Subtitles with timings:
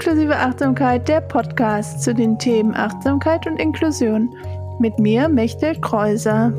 [0.00, 4.32] Inklusive Achtsamkeit, der Podcast zu den Themen Achtsamkeit und Inklusion.
[4.78, 6.52] Mit mir, Mechtel Kreuser.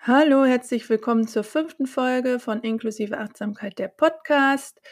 [0.00, 4.82] Hallo, herzlich willkommen zur fünften Folge von Inklusive Achtsamkeit, der Podcast.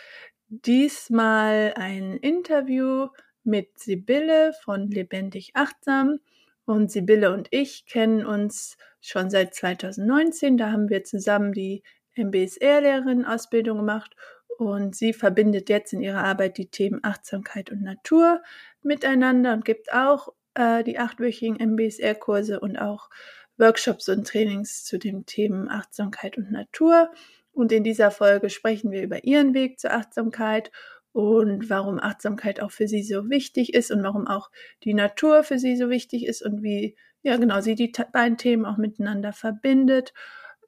[0.49, 3.09] Diesmal ein Interview
[3.45, 6.21] mit Sibylle von Lebendig Achtsam.
[6.69, 10.59] Und Sibylle und ich kennen uns schon seit 2019.
[10.59, 11.83] Da haben wir zusammen die
[12.15, 14.15] MBSR-Lehrerin-Ausbildung gemacht
[14.59, 18.43] und sie verbindet jetzt in ihrer Arbeit die Themen Achtsamkeit und Natur
[18.83, 23.09] miteinander und gibt auch äh, die achtwöchigen MBSR-Kurse und auch
[23.57, 27.11] Workshops und Trainings zu den Themen Achtsamkeit und Natur.
[27.51, 30.71] Und in dieser Folge sprechen wir über ihren Weg zur Achtsamkeit
[31.13, 34.51] und warum Achtsamkeit auch für sie so wichtig ist und warum auch
[34.85, 38.65] die Natur für sie so wichtig ist und wie, ja genau, sie die beiden Themen
[38.67, 40.13] auch miteinander verbindet.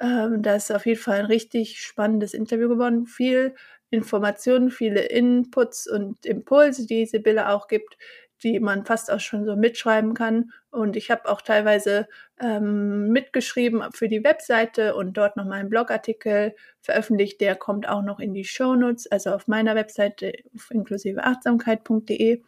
[0.01, 3.07] Ähm, da ist auf jeden Fall ein richtig spannendes Interview geworden.
[3.07, 3.55] Viel
[3.91, 7.97] Informationen, viele Inputs und Impulse, die Sibylle auch gibt,
[8.43, 10.53] die man fast auch schon so mitschreiben kann.
[10.71, 12.09] Und ich habe auch teilweise
[12.41, 17.41] ähm, mitgeschrieben für die Webseite und dort noch mal einen Blogartikel veröffentlicht.
[17.41, 20.33] Der kommt auch noch in die Show Notes, also auf meiner Webseite
[20.71, 22.43] inklusive achtsamkeit.de.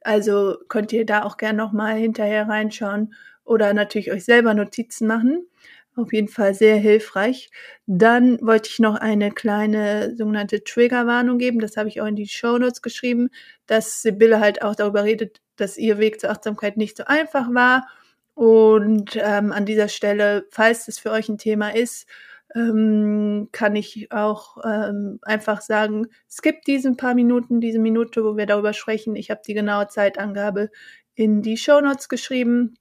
[0.00, 5.06] Also könnt ihr da auch gerne noch mal hinterher reinschauen oder natürlich euch selber Notizen
[5.06, 5.46] machen.
[5.94, 7.50] Auf jeden Fall sehr hilfreich.
[7.86, 11.60] Dann wollte ich noch eine kleine sogenannte Triggerwarnung geben.
[11.60, 13.28] Das habe ich auch in die Show Notes geschrieben,
[13.66, 17.86] dass Sibylle halt auch darüber redet, dass ihr Weg zur Achtsamkeit nicht so einfach war.
[18.34, 22.06] Und ähm, an dieser Stelle, falls das für euch ein Thema ist,
[22.54, 26.06] ähm, kann ich auch ähm, einfach sagen,
[26.42, 29.14] gibt diesen paar Minuten, diese Minute, wo wir darüber sprechen.
[29.16, 30.70] Ich habe die genaue Zeitangabe
[31.14, 32.76] in die Show Notes geschrieben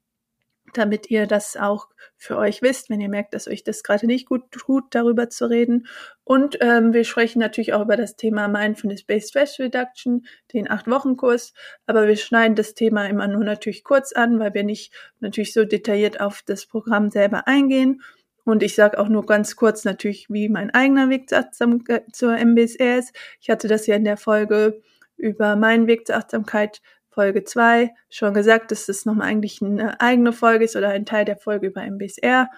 [0.77, 1.87] damit ihr das auch
[2.17, 5.49] für euch wisst, wenn ihr merkt, dass euch das gerade nicht gut tut, darüber zu
[5.49, 5.87] reden.
[6.23, 11.53] Und ähm, wir sprechen natürlich auch über das Thema Mindfulness-Based Stress Reduction, den acht-Wochen-Kurs.
[11.85, 15.65] Aber wir schneiden das Thema immer nur natürlich kurz an, weil wir nicht natürlich so
[15.65, 18.01] detailliert auf das Programm selber eingehen.
[18.43, 23.15] Und ich sage auch nur ganz kurz natürlich, wie mein eigener Weg zur MBSR ist.
[23.39, 24.81] Ich hatte das ja in der Folge
[25.17, 26.81] über meinen Weg zur Achtsamkeit
[27.11, 31.25] Folge 2 schon gesagt, dass das nochmal eigentlich eine eigene Folge ist oder ein Teil
[31.25, 32.49] der Folge über MBSR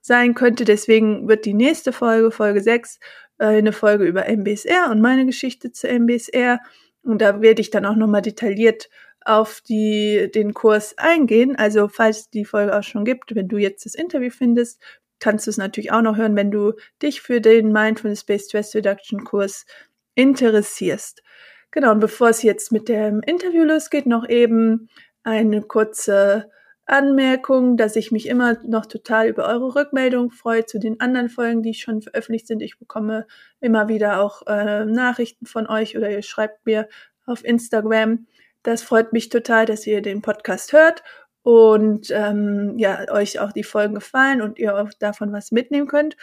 [0.00, 0.64] sein könnte.
[0.64, 2.98] Deswegen wird die nächste Folge, Folge 6,
[3.38, 6.60] äh, eine Folge über MBSR und meine Geschichte zu MBSR.
[7.02, 8.90] Und da werde ich dann auch nochmal detailliert
[9.24, 11.56] auf die, den Kurs eingehen.
[11.56, 14.80] Also falls die Folge auch schon gibt, wenn du jetzt das Interview findest,
[15.18, 16.72] kannst du es natürlich auch noch hören, wenn du
[17.02, 19.66] dich für den Mindfulness-Based Stress Reduction Kurs
[20.14, 21.22] interessierst.
[21.70, 24.88] Genau, und bevor es jetzt mit dem Interview losgeht, noch eben
[25.22, 26.50] eine kurze
[26.86, 31.62] Anmerkung, dass ich mich immer noch total über eure Rückmeldung freue zu den anderen Folgen,
[31.62, 32.62] die schon veröffentlicht sind.
[32.62, 33.26] Ich bekomme
[33.60, 36.88] immer wieder auch äh, Nachrichten von euch oder ihr schreibt mir
[37.26, 38.26] auf Instagram.
[38.64, 41.04] Das freut mich total, dass ihr den Podcast hört
[41.42, 46.16] und ähm, ja, euch auch die Folgen gefallen und ihr auch davon was mitnehmen könnt.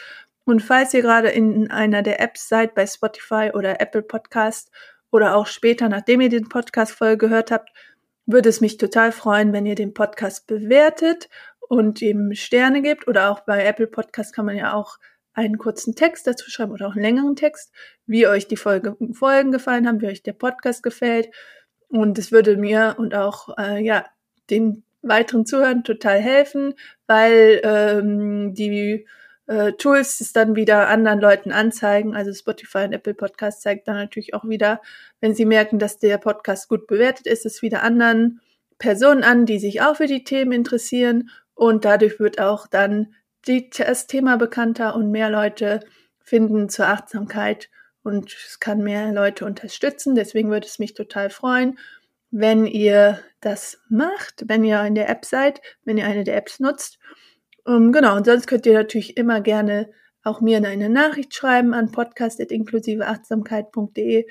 [0.44, 4.72] Und falls ihr gerade in einer der Apps seid, bei Spotify oder Apple Podcast
[5.12, 7.70] oder auch später, nachdem ihr den Podcast-Folge gehört habt,
[8.26, 11.30] würde es mich total freuen, wenn ihr den Podcast bewertet
[11.60, 13.08] und ihm Sterne gibt.
[13.08, 14.98] Oder auch bei Apple Podcast kann man ja auch
[15.34, 17.72] einen kurzen Text dazu schreiben oder auch einen längeren Text,
[18.06, 21.30] wie euch die Folge, Folgen gefallen haben, wie euch der Podcast gefällt.
[21.90, 24.06] Und es würde mir und auch äh, ja
[24.50, 26.74] den weiteren Zuhören total helfen,
[27.06, 29.06] weil ähm, die
[29.48, 32.16] äh, Tools es dann wieder anderen Leuten anzeigen.
[32.16, 34.82] Also Spotify und Apple Podcast zeigt dann natürlich auch wieder,
[35.22, 38.42] wenn sie merken, dass der Podcast gut bewertet ist, es wieder anderen
[38.78, 41.30] Personen an, die sich auch für die Themen interessieren.
[41.56, 43.16] Und dadurch wird auch dann
[43.48, 45.80] die, das Thema bekannter und mehr Leute
[46.24, 47.70] finden zur Achtsamkeit
[48.04, 50.14] und es kann mehr Leute unterstützen.
[50.14, 51.80] Deswegen würde es mich total freuen,
[52.32, 56.60] wenn ihr das macht, wenn ihr in der App seid, wenn ihr eine der Apps
[56.60, 57.00] nutzt
[57.68, 59.92] ähm, genau, und sonst könnt ihr natürlich immer gerne
[60.24, 64.26] auch mir eine Nachricht schreiben an podcast.inklusiveachtsamkeit.de.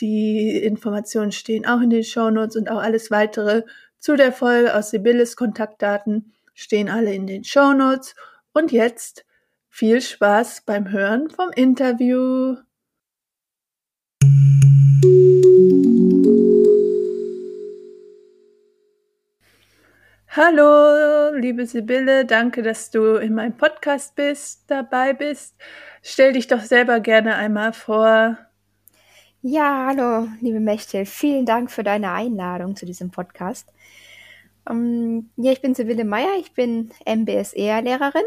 [0.00, 3.62] Die Informationen stehen auch in den Shownotes und auch alles weitere
[3.98, 8.14] zu der Folge aus Sibylles Kontaktdaten stehen alle in den Shownotes.
[8.52, 9.26] Und jetzt
[9.68, 12.56] viel Spaß beim Hören vom Interview.
[20.38, 25.56] Hallo, liebe Sibylle, danke, dass du in meinem Podcast bist, dabei bist.
[26.02, 28.36] Stell dich doch selber gerne einmal vor.
[29.40, 33.72] Ja, hallo, liebe Mechtel, vielen Dank für deine Einladung zu diesem Podcast.
[34.68, 38.26] Ähm, ja, ich bin Sibylle Meyer, ich bin MBSR-Lehrerin.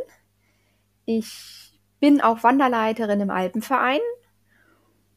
[1.06, 4.02] Ich bin auch Wanderleiterin im Alpenverein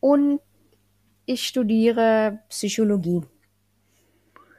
[0.00, 0.40] und
[1.24, 3.22] ich studiere Psychologie.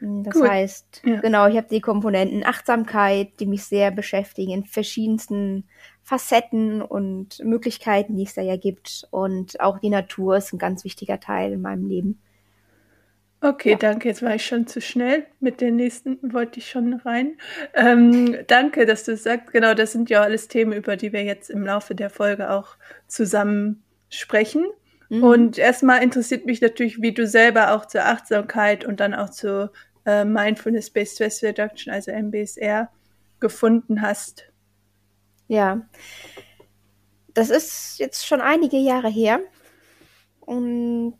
[0.04, 0.50] Das Gut.
[0.50, 1.22] heißt, ja.
[1.22, 5.66] genau, ich habe die Komponenten Achtsamkeit, die mich sehr beschäftigen in verschiedensten
[6.02, 9.08] Facetten und Möglichkeiten, die es da ja gibt.
[9.12, 12.20] Und auch die Natur ist ein ganz wichtiger Teil in meinem Leben.
[13.40, 13.78] Okay, ja.
[13.78, 14.10] danke.
[14.10, 15.26] Jetzt war ich schon zu schnell.
[15.40, 17.38] Mit den nächsten wollte ich schon rein.
[17.74, 19.52] Ähm, danke, dass du sagst.
[19.52, 22.76] Genau, das sind ja alles Themen, über die wir jetzt im Laufe der Folge auch
[23.08, 24.66] zusammen sprechen.
[25.10, 25.24] Mhm.
[25.24, 29.72] Und erstmal interessiert mich natürlich, wie du selber auch zur Achtsamkeit und dann auch zur
[30.06, 32.90] äh, Mindfulness-Based Stress Reduction, also MBSR,
[33.40, 34.46] gefunden hast.
[35.48, 35.82] Ja,
[37.34, 39.40] das ist jetzt schon einige Jahre her.
[40.40, 41.16] Und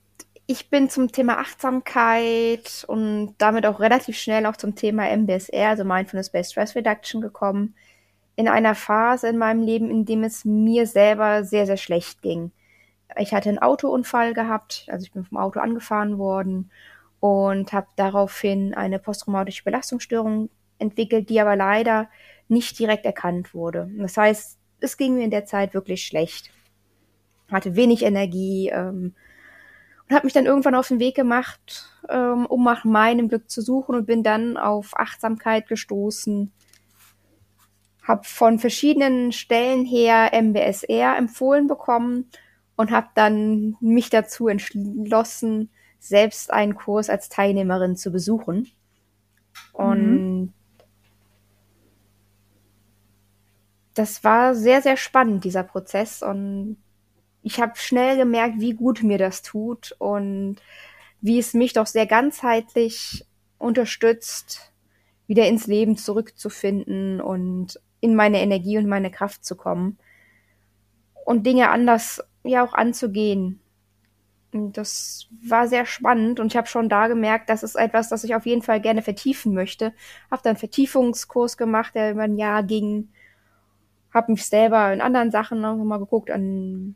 [0.46, 5.84] ich bin zum Thema Achtsamkeit und damit auch relativ schnell auch zum Thema MBSR, also
[5.86, 7.76] Mindfulness-Based Stress Reduction gekommen,
[8.36, 12.52] in einer Phase in meinem Leben, in dem es mir selber sehr, sehr schlecht ging.
[13.18, 16.72] Ich hatte einen Autounfall gehabt, also ich bin vom Auto angefahren worden
[17.24, 22.10] und habe daraufhin eine posttraumatische Belastungsstörung entwickelt, die aber leider
[22.50, 23.90] nicht direkt erkannt wurde.
[23.98, 26.50] Das heißt, es ging mir in der Zeit wirklich schlecht.
[27.50, 29.14] Hatte wenig Energie ähm,
[30.10, 33.62] und habe mich dann irgendwann auf den Weg gemacht, ähm, um nach meinem Glück zu
[33.62, 36.52] suchen und bin dann auf Achtsamkeit gestoßen.
[38.06, 42.30] Habe von verschiedenen Stellen her MBSR empfohlen bekommen
[42.76, 45.70] und habe dann mich dazu entschlossen,
[46.04, 48.70] selbst einen Kurs als Teilnehmerin zu besuchen.
[49.72, 50.54] Und mhm.
[53.94, 56.22] das war sehr, sehr spannend, dieser Prozess.
[56.22, 56.76] Und
[57.42, 60.58] ich habe schnell gemerkt, wie gut mir das tut und
[61.22, 63.26] wie es mich doch sehr ganzheitlich
[63.58, 64.74] unterstützt,
[65.26, 69.98] wieder ins Leben zurückzufinden und in meine Energie und meine Kraft zu kommen
[71.24, 73.62] und Dinge anders ja auch anzugehen
[74.54, 78.36] das war sehr spannend und ich habe schon da gemerkt, das ist etwas, das ich
[78.36, 79.94] auf jeden Fall gerne vertiefen möchte.
[80.32, 83.10] Habe dann Vertiefungskurs gemacht, der über ein Jahr ging.
[84.14, 86.96] Habe mich selber in anderen Sachen noch mal geguckt, an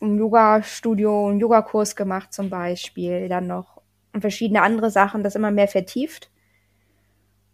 [0.00, 3.74] einem Yoga-Studio, einen Yogakurs gemacht zum Beispiel, dann noch
[4.14, 6.30] und verschiedene andere Sachen, das immer mehr vertieft.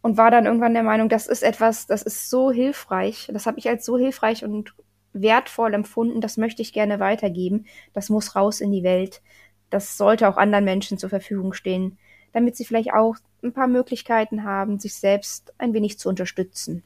[0.02, 3.31] Und war dann irgendwann der Meinung, das ist etwas, das ist so hilfreich.
[3.32, 4.75] Das habe ich als so hilfreich und
[5.12, 9.22] wertvoll empfunden, das möchte ich gerne weitergeben, das muss raus in die Welt,
[9.70, 11.98] das sollte auch anderen Menschen zur Verfügung stehen,
[12.32, 16.82] damit sie vielleicht auch ein paar Möglichkeiten haben, sich selbst ein wenig zu unterstützen.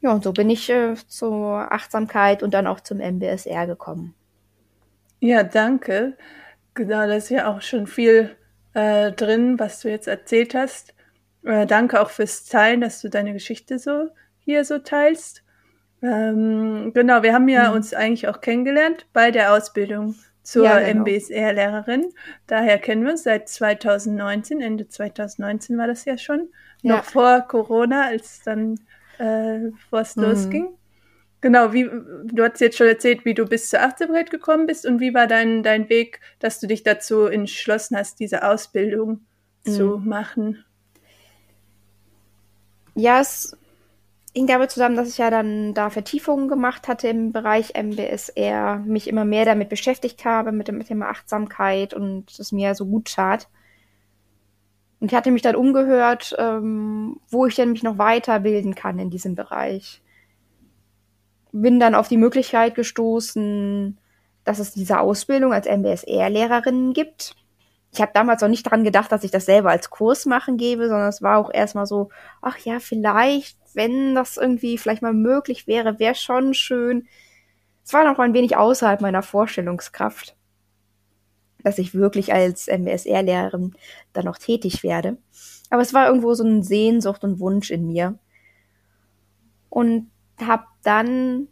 [0.00, 4.14] Ja, und so bin ich äh, zur Achtsamkeit und dann auch zum MBSR gekommen.
[5.20, 6.16] Ja, danke.
[6.74, 8.36] Genau, da ist ja auch schon viel
[8.74, 10.94] äh, drin, was du jetzt erzählt hast.
[11.42, 14.08] Äh, danke auch fürs Teilen, dass du deine Geschichte so
[14.48, 15.42] hier so teilst.
[16.00, 17.76] Ähm, genau, wir haben ja mhm.
[17.76, 21.02] uns eigentlich auch kennengelernt bei der Ausbildung zur ja, genau.
[21.02, 22.06] MBSR-Lehrerin.
[22.46, 26.48] Daher kennen wir uns seit 2019, Ende 2019 war das ja schon,
[26.80, 26.96] ja.
[26.96, 28.80] noch vor Corona, als dann
[29.18, 30.22] äh, bevor es mhm.
[30.22, 30.68] losging.
[31.42, 34.98] Genau, wie du hast jetzt schon erzählt, wie du bis zur Achtsamkeit gekommen bist und
[34.98, 39.20] wie war dein, dein Weg, dass du dich dazu entschlossen hast, diese Ausbildung
[39.66, 39.70] mhm.
[39.70, 40.64] zu machen?
[42.94, 43.54] Ja, es
[44.34, 49.08] hing damit zusammen, dass ich ja dann da Vertiefungen gemacht hatte im Bereich MBSR, mich
[49.08, 53.48] immer mehr damit beschäftigt habe, mit dem Thema Achtsamkeit und es mir so gut tat.
[55.00, 59.10] Und ich hatte mich dann umgehört, ähm, wo ich denn mich noch weiterbilden kann in
[59.10, 60.02] diesem Bereich.
[61.52, 63.98] Bin dann auf die Möglichkeit gestoßen,
[64.44, 67.36] dass es diese Ausbildung als MBSR-Lehrerin gibt.
[67.92, 70.88] Ich habe damals auch nicht daran gedacht, dass ich das selber als Kurs machen gebe,
[70.88, 72.10] sondern es war auch erstmal so,
[72.42, 77.06] ach ja, vielleicht wenn das irgendwie vielleicht mal möglich wäre, wäre schon schön.
[77.84, 80.36] Es war noch ein wenig außerhalb meiner Vorstellungskraft,
[81.62, 83.74] dass ich wirklich als MSR-Lehrerin
[84.12, 85.16] dann noch tätig werde.
[85.70, 88.18] Aber es war irgendwo so eine Sehnsucht und Wunsch in mir.
[89.70, 90.10] Und
[90.44, 91.48] habe dann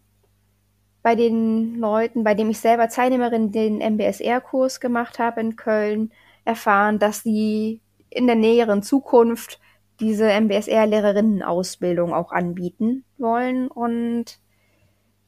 [1.02, 6.10] bei den Leuten, bei denen ich selber Teilnehmerin den MBSR-Kurs gemacht habe in Köln,
[6.44, 7.80] erfahren, dass sie
[8.10, 9.60] in der näheren Zukunft
[10.00, 13.68] diese MBSR-Lehrerinnenausbildung auch anbieten wollen.
[13.68, 14.38] Und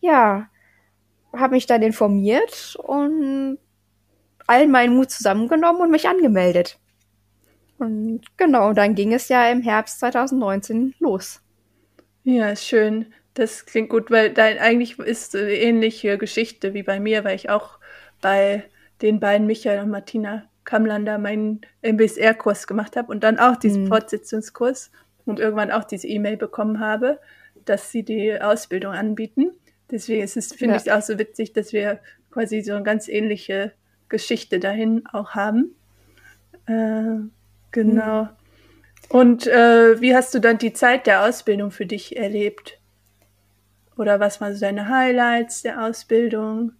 [0.00, 0.48] ja,
[1.32, 3.58] habe mich dann informiert und
[4.46, 6.78] allen meinen Mut zusammengenommen und mich angemeldet.
[7.78, 11.40] Und genau, dann ging es ja im Herbst 2019 los.
[12.24, 13.12] Ja, schön.
[13.34, 17.50] Das klingt gut, weil dein eigentlich ist eine ähnliche Geschichte wie bei mir, weil ich
[17.50, 17.78] auch
[18.20, 18.64] bei
[19.00, 23.88] den beiden Michael und Martina Kamlander meinen MBSR-Kurs gemacht habe und dann auch diesen Mhm.
[23.88, 24.90] Fortsetzungskurs
[25.24, 27.18] und irgendwann auch diese E-Mail bekommen habe,
[27.64, 29.52] dass sie die Ausbildung anbieten.
[29.90, 30.80] Deswegen ist es, finde Ja.
[30.80, 33.72] ich es auch so witzig, dass wir quasi so eine ganz ähnliche
[34.10, 35.74] Geschichte dahin auch haben.
[36.66, 37.16] Äh,
[37.70, 38.28] genau.
[39.08, 42.78] Und äh, wie hast du dann die Zeit der Ausbildung für dich erlebt?
[43.96, 46.72] Oder was waren so deine Highlights der Ausbildung?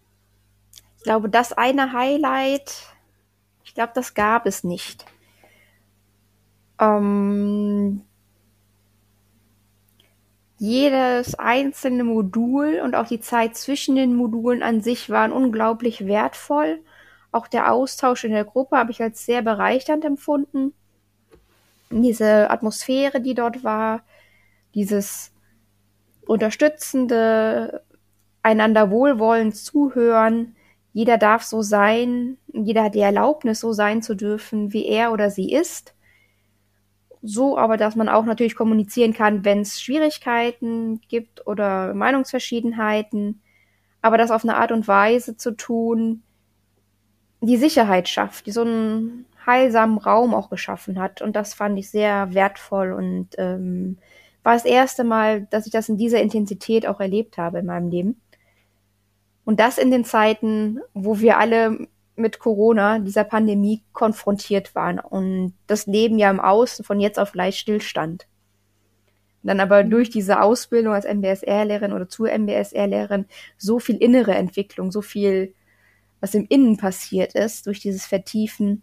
[0.99, 2.71] Ich glaube, das eine Highlight,
[3.79, 5.05] glaube, das gab es nicht.
[6.81, 8.03] Ähm,
[10.59, 16.81] jedes einzelne Modul und auch die Zeit zwischen den Modulen an sich waren unglaublich wertvoll.
[17.31, 20.75] Auch der Austausch in der Gruppe habe ich als sehr bereichernd empfunden.
[21.91, 24.03] Diese Atmosphäre, die dort war,
[24.75, 25.33] dieses
[26.27, 27.85] unterstützende,
[28.43, 30.57] einander wohlwollend zuhören.
[30.93, 35.31] Jeder darf so sein, jeder hat die Erlaubnis, so sein zu dürfen, wie er oder
[35.31, 35.95] sie ist.
[37.23, 43.43] So aber, dass man auch natürlich kommunizieren kann, wenn es Schwierigkeiten gibt oder Meinungsverschiedenheiten,
[44.03, 46.23] aber das auf eine Art und Weise zu tun,
[47.41, 51.23] die Sicherheit schafft, die so einen heilsamen Raum auch geschaffen hat.
[51.23, 53.99] Und das fand ich sehr wertvoll und ähm,
[54.43, 57.91] war das erste Mal, dass ich das in dieser Intensität auch erlebt habe in meinem
[57.91, 58.21] Leben.
[59.49, 65.55] Und das in den Zeiten, wo wir alle mit Corona, dieser Pandemie, konfrontiert waren und
[65.67, 68.27] das Leben ja im Außen von jetzt auf gleich stillstand.
[69.43, 73.25] Dann aber durch diese Ausbildung als MBSR-Lehrerin oder zur MBSR-Lehrerin
[73.57, 75.55] so viel innere Entwicklung, so viel,
[76.21, 78.83] was im Innen passiert ist, durch dieses Vertiefen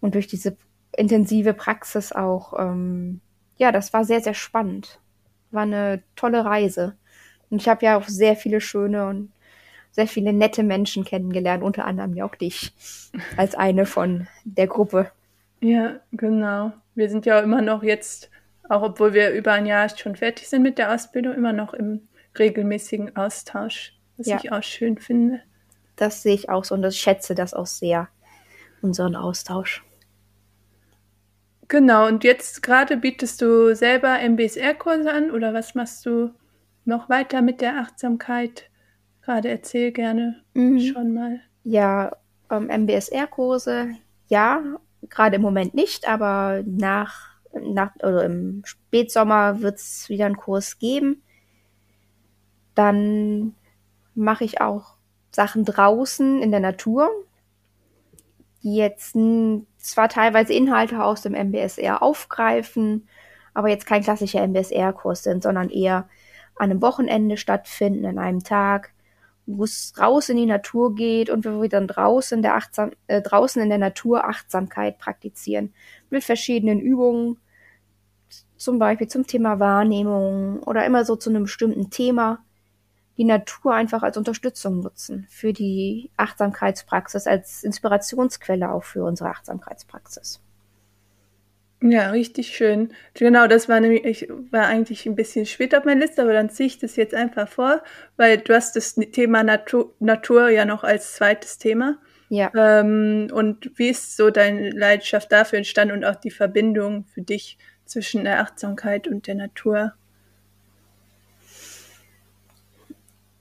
[0.00, 0.56] und durch diese
[0.96, 3.20] intensive Praxis auch, ähm,
[3.56, 5.00] ja, das war sehr, sehr spannend.
[5.50, 6.96] War eine tolle Reise.
[7.50, 9.32] Und ich habe ja auch sehr viele schöne und
[9.90, 12.72] sehr viele nette Menschen kennengelernt, unter anderem ja auch dich
[13.36, 15.10] als eine von der Gruppe.
[15.60, 16.72] Ja, genau.
[16.94, 18.30] Wir sind ja immer noch jetzt,
[18.68, 22.08] auch obwohl wir über ein Jahr schon fertig sind mit der Ausbildung, immer noch im
[22.38, 24.36] regelmäßigen Austausch, was Ja.
[24.42, 25.40] ich auch schön finde.
[25.96, 28.08] Das sehe ich auch so und ich schätze das auch sehr,
[28.82, 29.82] unseren Austausch.
[31.68, 36.30] Genau, und jetzt gerade bietest du selber MBSR-Kurse an oder was machst du
[36.84, 38.67] noch weiter mit der Achtsamkeit?
[39.28, 40.80] Gerade erzähl gerne Mhm.
[40.80, 41.40] schon mal.
[41.62, 42.16] Ja,
[42.50, 43.90] ähm, MBSR-Kurse,
[44.28, 44.62] ja,
[45.10, 50.78] gerade im Moment nicht, aber nach, nach oder im Spätsommer wird es wieder einen Kurs
[50.78, 51.20] geben.
[52.74, 53.54] Dann
[54.14, 54.94] mache ich auch
[55.30, 57.10] Sachen draußen in der Natur,
[58.62, 59.14] die jetzt
[59.76, 63.06] zwar teilweise Inhalte aus dem MBSR aufgreifen,
[63.52, 66.08] aber jetzt kein klassischer MBSR-Kurs sind, sondern eher
[66.56, 68.94] an einem Wochenende stattfinden, an einem Tag,
[69.50, 73.22] wo es raus in die Natur geht und wo wir dann draußen, der Achtsam äh,
[73.22, 75.72] draußen in der Natur Achtsamkeit praktizieren.
[76.10, 77.38] Mit verschiedenen Übungen,
[78.58, 82.44] zum Beispiel zum Thema Wahrnehmung oder immer so zu einem bestimmten Thema.
[83.16, 90.40] Die Natur einfach als Unterstützung nutzen für die Achtsamkeitspraxis, als Inspirationsquelle auch für unsere Achtsamkeitspraxis.
[91.80, 92.92] Ja, richtig schön.
[93.14, 96.50] Genau, das war nämlich, ich war eigentlich ein bisschen spät auf meiner Liste, aber dann
[96.50, 97.82] ziehe ich das jetzt einfach vor,
[98.16, 101.98] weil du hast das Thema Natur, Natur ja noch als zweites Thema.
[102.30, 102.50] Ja.
[102.54, 107.58] Ähm, und wie ist so deine Leidenschaft dafür entstanden und auch die Verbindung für dich
[107.84, 109.94] zwischen der Achtsamkeit und der Natur?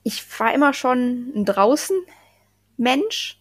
[0.03, 3.39] Ich war immer schon ein Draußen-Mensch.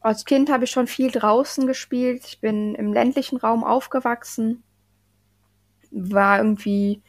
[0.00, 2.24] Als Kind habe ich schon viel draußen gespielt.
[2.26, 4.62] Ich bin im ländlichen Raum aufgewachsen.
[5.90, 7.02] War irgendwie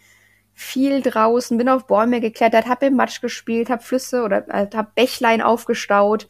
[0.54, 4.92] viel draußen, bin auf Bäume geklettert, habe im Matsch gespielt, habe Flüsse oder äh, habe
[4.96, 6.28] Bächlein aufgestaut,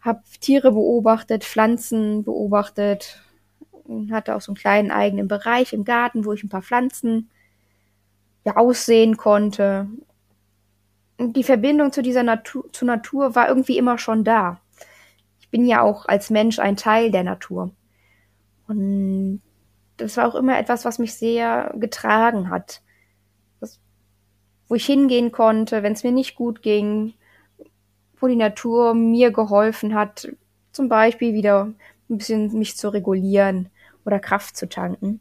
[0.00, 3.20] habe Tiere beobachtet, Pflanzen beobachtet
[4.10, 7.30] hatte auch so einen kleinen eigenen Bereich im Garten, wo ich ein paar Pflanzen
[8.44, 9.88] ja, aussehen konnte.
[11.18, 14.60] Und die Verbindung zu dieser Natur, zur Natur war irgendwie immer schon da.
[15.54, 17.70] Ich bin ja auch als Mensch ein Teil der Natur.
[18.66, 19.40] Und
[19.98, 22.82] das war auch immer etwas, was mich sehr getragen hat.
[23.60, 23.78] Das,
[24.66, 27.14] wo ich hingehen konnte, wenn es mir nicht gut ging,
[28.16, 30.28] wo die Natur mir geholfen hat,
[30.72, 31.72] zum Beispiel wieder
[32.10, 33.70] ein bisschen mich zu regulieren
[34.04, 35.20] oder Kraft zu tanken.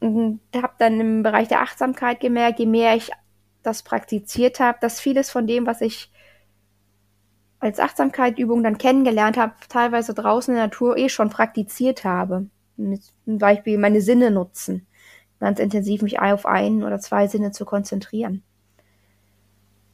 [0.00, 3.12] Und habe dann im Bereich der Achtsamkeit gemerkt, je mehr ich
[3.62, 6.10] das praktiziert habe, dass vieles von dem, was ich
[7.66, 12.46] als Achtsamkeitsübung dann kennengelernt habe, teilweise draußen in der Natur eh schon praktiziert habe.
[12.76, 14.86] Mit zum Beispiel meine Sinne nutzen,
[15.40, 18.42] ganz intensiv mich auf ein oder zwei Sinne zu konzentrieren.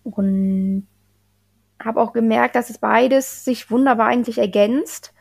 [0.04, 0.86] Und
[1.82, 5.12] habe auch gemerkt, dass es beides sich wunderbar eigentlich ergänzt.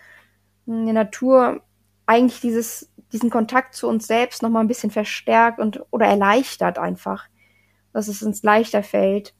[0.65, 1.61] In der Natur
[2.05, 6.77] eigentlich dieses, diesen Kontakt zu uns selbst noch mal ein bisschen verstärkt und oder erleichtert
[6.77, 7.27] einfach,
[7.93, 9.33] dass es uns leichter fällt,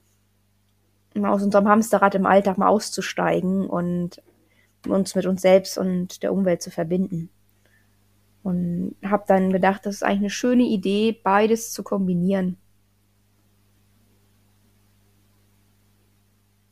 [1.24, 4.22] aus unserem Hamsterrad im Alltag mal auszusteigen und
[4.88, 7.30] uns mit uns selbst und der Umwelt zu verbinden.
[8.44, 12.58] Und habe dann gedacht, das ist eigentlich eine schöne Idee, beides zu kombinieren.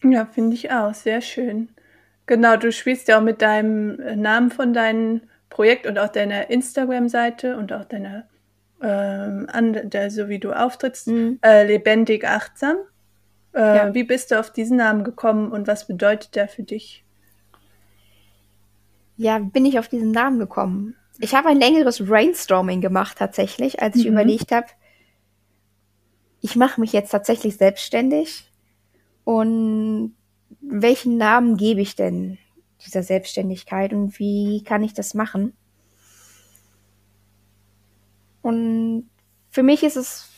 [0.03, 0.93] Ja, finde ich auch.
[0.93, 1.69] Sehr schön.
[2.25, 6.49] Genau, du spielst ja auch mit deinem äh, Namen von deinem Projekt und auch deiner
[6.49, 8.27] Instagram-Seite und auch deiner,
[8.81, 11.39] ähm, an, der, so wie du auftrittst, mhm.
[11.43, 12.77] äh, lebendig achtsam.
[13.53, 13.93] Äh, ja.
[13.93, 17.03] Wie bist du auf diesen Namen gekommen und was bedeutet der für dich?
[19.17, 20.95] Ja, bin ich auf diesen Namen gekommen?
[21.19, 24.13] Ich habe ein längeres Brainstorming gemacht tatsächlich, als ich mhm.
[24.13, 24.67] überlegt habe,
[26.41, 28.49] ich mache mich jetzt tatsächlich selbstständig
[29.25, 30.15] und
[30.61, 32.37] welchen Namen gebe ich denn
[32.85, 35.53] dieser Selbstständigkeit und wie kann ich das machen?
[38.41, 39.09] Und
[39.49, 40.29] für mich ist es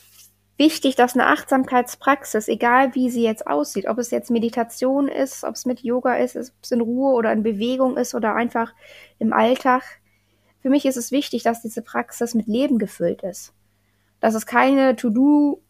[0.62, 5.54] wichtig, dass eine Achtsamkeitspraxis, egal wie sie jetzt aussieht, ob es jetzt Meditation ist, ob
[5.54, 8.72] es mit Yoga ist, ob es in Ruhe oder in Bewegung ist oder einfach
[9.18, 9.82] im Alltag,
[10.60, 13.52] für mich ist es wichtig, dass diese Praxis mit Leben gefüllt ist
[14.22, 15.62] dass es keine To-Do,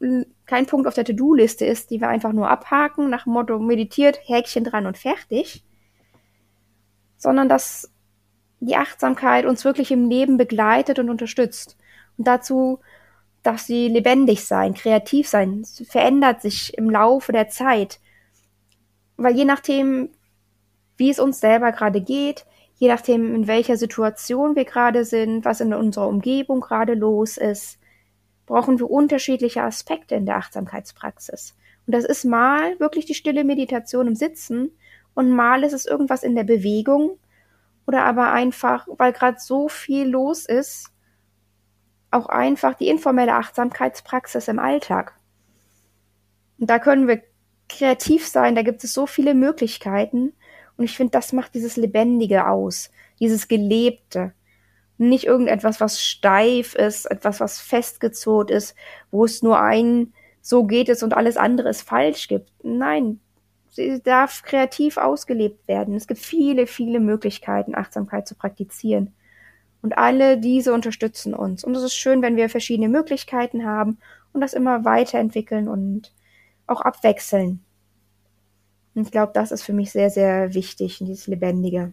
[0.44, 4.20] kein Punkt auf der To-Do-Liste ist, die wir einfach nur abhaken, nach dem Motto meditiert,
[4.24, 5.64] Häkchen dran und fertig,
[7.16, 7.90] sondern dass
[8.60, 11.78] die Achtsamkeit uns wirklich im Leben begleitet und unterstützt.
[12.18, 12.80] Und dazu
[13.42, 18.00] darf sie lebendig sein, kreativ sein, es verändert sich im Laufe der Zeit.
[19.16, 20.10] Weil je nachdem,
[20.96, 22.46] wie es uns selber gerade geht,
[22.76, 27.78] je nachdem, in welcher Situation wir gerade sind, was in unserer Umgebung gerade los ist,
[28.46, 31.56] brauchen wir unterschiedliche Aspekte in der Achtsamkeitspraxis.
[31.86, 34.70] Und das ist mal wirklich die stille Meditation im Sitzen
[35.14, 37.18] und mal ist es irgendwas in der Bewegung
[37.86, 40.91] oder aber einfach, weil gerade so viel los ist,
[42.12, 45.14] auch einfach die informelle Achtsamkeitspraxis im Alltag.
[46.58, 47.22] Und da können wir
[47.68, 50.32] kreativ sein, da gibt es so viele Möglichkeiten
[50.76, 54.32] und ich finde, das macht dieses Lebendige aus, dieses Gelebte
[54.98, 58.76] nicht irgendetwas, was steif ist, etwas, was festgezurrt ist,
[59.10, 62.50] wo es nur ein so geht es und alles andere ist falsch gibt.
[62.62, 63.20] Nein,
[63.70, 65.94] sie darf kreativ ausgelebt werden.
[65.94, 69.14] Es gibt viele, viele Möglichkeiten, Achtsamkeit zu praktizieren.
[69.82, 71.64] Und alle diese unterstützen uns.
[71.64, 73.98] Und es ist schön, wenn wir verschiedene Möglichkeiten haben
[74.32, 76.12] und das immer weiterentwickeln und
[76.66, 77.64] auch abwechseln.
[78.94, 81.92] Und ich glaube, das ist für mich sehr, sehr wichtig, dieses Lebendige.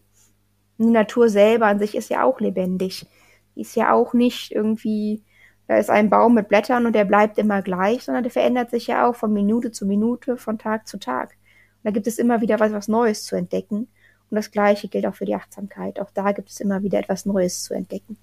[0.78, 3.08] Die Natur selber an sich ist ja auch lebendig.
[3.56, 5.23] Die ist ja auch nicht irgendwie,
[5.67, 8.88] da ist ein Baum mit Blättern und der bleibt immer gleich, sondern der verändert sich
[8.88, 11.32] ja auch von Minute zu Minute, von Tag zu Tag.
[11.32, 13.88] Und da gibt es immer wieder was, was Neues zu entdecken.
[14.30, 16.00] Und das Gleiche gilt auch für die Achtsamkeit.
[16.00, 18.18] Auch da gibt es immer wieder etwas Neues zu entdecken.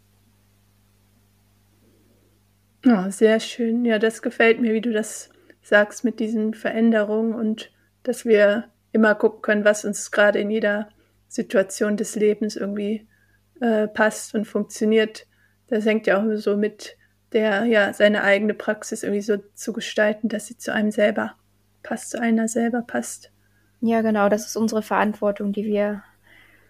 [2.87, 3.85] Oh, sehr schön.
[3.85, 5.31] Ja, das gefällt mir, wie du das
[5.63, 7.73] sagst mit diesen Veränderungen und
[8.05, 10.89] dass wir immer gucken können, was uns gerade in jeder
[11.29, 13.09] Situation des Lebens irgendwie
[13.61, 15.27] äh, passt und funktioniert.
[15.67, 16.97] Das hängt ja auch so mit
[17.33, 21.35] der, ja, seine eigene Praxis irgendwie so zu gestalten, dass sie zu einem selber
[21.83, 23.33] passt, zu einer selber passt.
[23.81, 26.03] Ja, genau, das ist unsere Verantwortung, die wir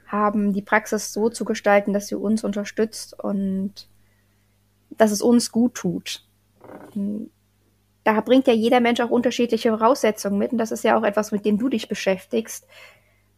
[0.07, 3.89] haben, die Praxis so zu gestalten, dass sie uns unterstützt und
[4.91, 6.25] dass es uns gut tut.
[8.05, 11.33] Da bringt ja jeder Mensch auch unterschiedliche Voraussetzungen mit und das ist ja auch etwas,
[11.33, 12.67] mit dem du dich beschäftigst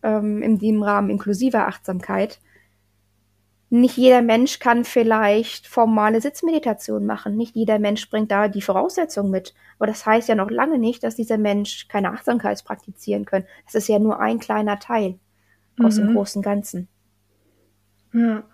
[0.02, 2.38] ähm, in dem Rahmen inklusiver Achtsamkeit.
[3.70, 7.36] Nicht jeder Mensch kann vielleicht formale Sitzmeditation machen.
[7.36, 9.54] Nicht jeder Mensch bringt da die Voraussetzungen mit.
[9.78, 13.44] Aber das heißt ja noch lange nicht, dass dieser Mensch keine Achtsamkeit praktizieren kann.
[13.66, 15.18] Das ist ja nur ein kleiner Teil
[15.78, 16.06] aus mhm.
[16.06, 16.88] dem großen Ganzen.
[18.14, 18.44] Ja.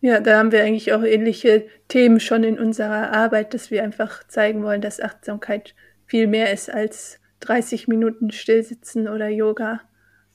[0.00, 4.22] Ja, da haben wir eigentlich auch ähnliche Themen schon in unserer Arbeit, dass wir einfach
[4.28, 9.80] zeigen wollen, dass Achtsamkeit viel mehr ist als 30 Minuten Stillsitzen oder Yoga.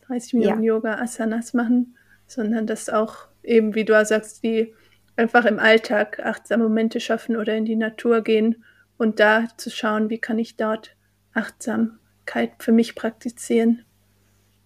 [0.07, 0.73] 30 Minuten ja.
[0.73, 1.95] Yoga, Asanas machen,
[2.27, 4.73] sondern dass auch eben, wie du sagst, die
[5.15, 8.63] einfach im Alltag achtsame Momente schaffen oder in die Natur gehen
[8.97, 10.95] und da zu schauen, wie kann ich dort
[11.33, 13.83] Achtsamkeit für mich praktizieren.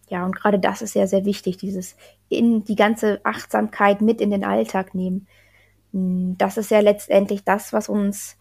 [0.08, 1.96] Ja, und gerade das ist ja sehr wichtig, dieses
[2.30, 5.28] in die ganze Achtsamkeit mit in den Alltag nehmen.
[5.94, 8.38] Hm, das ist ja letztendlich das, was uns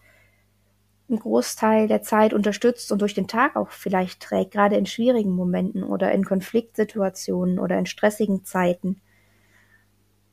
[1.09, 5.31] einen Großteil der Zeit unterstützt und durch den Tag auch vielleicht trägt, gerade in schwierigen
[5.31, 9.01] Momenten oder in Konfliktsituationen oder in stressigen Zeiten.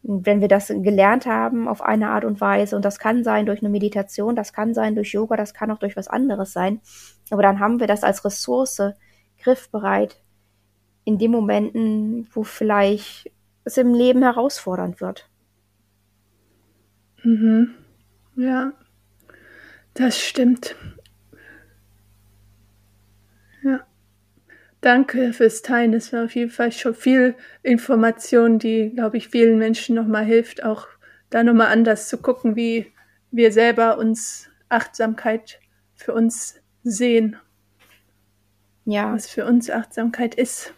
[0.03, 3.61] Wenn wir das gelernt haben auf eine Art und Weise, und das kann sein durch
[3.61, 6.81] eine Meditation, das kann sein durch Yoga, das kann auch durch was anderes sein,
[7.31, 8.83] aber dann haben wir das als Ressource
[9.39, 10.21] griffbereit
[11.05, 13.31] in den Momenten, wo vielleicht
[13.65, 15.29] es im Leben herausfordernd wird.
[17.23, 17.75] Mhm.
[18.37, 18.73] Ja,
[19.95, 20.75] das stimmt.
[23.63, 23.87] Ja.
[24.83, 25.93] Danke fürs Teilen.
[25.93, 30.65] Das war auf jeden Fall schon viel Information, die, glaube ich, vielen Menschen nochmal hilft,
[30.65, 30.89] auch
[31.31, 32.93] da nochmal anders zu gucken, wie
[33.31, 35.61] wir selber uns Achtsamkeit
[35.95, 37.37] für uns sehen.
[38.85, 39.15] Ja.
[39.15, 40.75] Was für uns Achtsamkeit ist.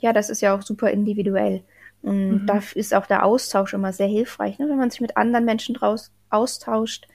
[0.00, 1.64] Ja, das ist ja auch super individuell.
[2.02, 2.46] Und mhm.
[2.46, 4.68] da ist auch der Austausch immer sehr hilfreich, ne?
[4.68, 7.08] wenn man sich mit anderen Menschen draus austauscht.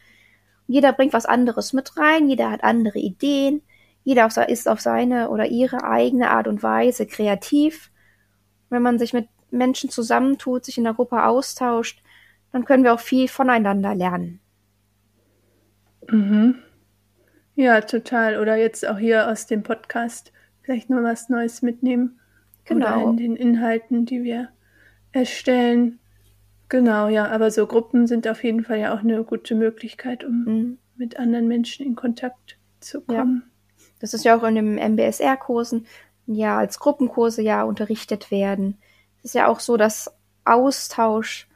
[0.65, 3.61] Jeder bringt was anderes mit rein, jeder hat andere Ideen,
[4.05, 7.91] jeder ist auf seine oder ihre eigene Art und Weise kreativ.
[8.69, 12.03] Wenn man sich mit Menschen zusammentut, sich in der Gruppe austauscht,
[12.51, 14.39] dann können wir auch viel voneinander lernen.
[16.07, 16.55] Mhm.
[17.55, 18.39] Ja, total.
[18.39, 22.19] Oder jetzt auch hier aus dem Podcast vielleicht noch was Neues mitnehmen.
[22.65, 22.85] Genau.
[22.85, 24.49] Oder in den Inhalten, die wir
[25.13, 25.97] erstellen.
[26.69, 30.43] Genau, ja, aber so Gruppen sind auf jeden Fall ja auch eine gute Möglichkeit, um
[30.43, 30.77] mhm.
[30.95, 33.43] mit anderen Menschen in Kontakt zu kommen.
[33.45, 33.54] Ja.
[34.05, 35.87] Das ist ja auch in den MBSR-Kursen
[36.27, 38.77] ja als Gruppenkurse ja unterrichtet werden.
[39.17, 40.13] Es ist ja auch so, dass
[40.43, 41.47] Austausch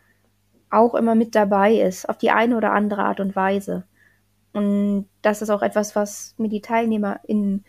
[0.71, 3.83] auch immer mit dabei ist, auf die eine oder andere Art und Weise.
[4.51, 7.65] Und das ist auch etwas, was mir die TeilnehmerInnen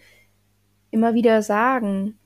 [0.91, 2.19] immer wieder sagen,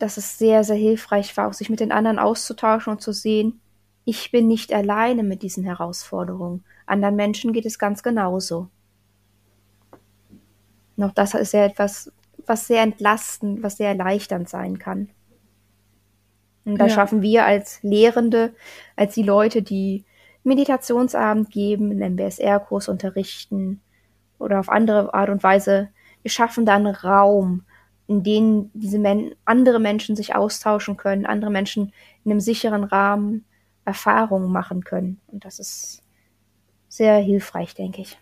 [0.00, 3.60] dass es sehr, sehr hilfreich war, auch sich mit den anderen auszutauschen und zu sehen,
[4.04, 6.64] ich bin nicht alleine mit diesen Herausforderungen.
[6.84, 8.70] Anderen Menschen geht es ganz genauso.
[10.96, 12.12] Noch das ist ja etwas,
[12.46, 15.08] was sehr entlastend, was sehr erleichternd sein kann.
[16.64, 16.94] Und da ja.
[16.94, 18.54] schaffen wir als Lehrende,
[18.96, 20.04] als die Leute, die
[20.44, 23.80] Meditationsabend geben, einen MBSR-Kurs unterrichten
[24.38, 25.88] oder auf andere Art und Weise,
[26.22, 27.64] wir schaffen da einen Raum,
[28.06, 31.92] in denen diese Men andere Menschen sich austauschen können, andere Menschen
[32.24, 33.44] in einem sicheren Rahmen
[33.84, 35.20] Erfahrungen machen können.
[35.28, 36.02] Und das ist
[36.88, 38.18] sehr hilfreich, denke ich.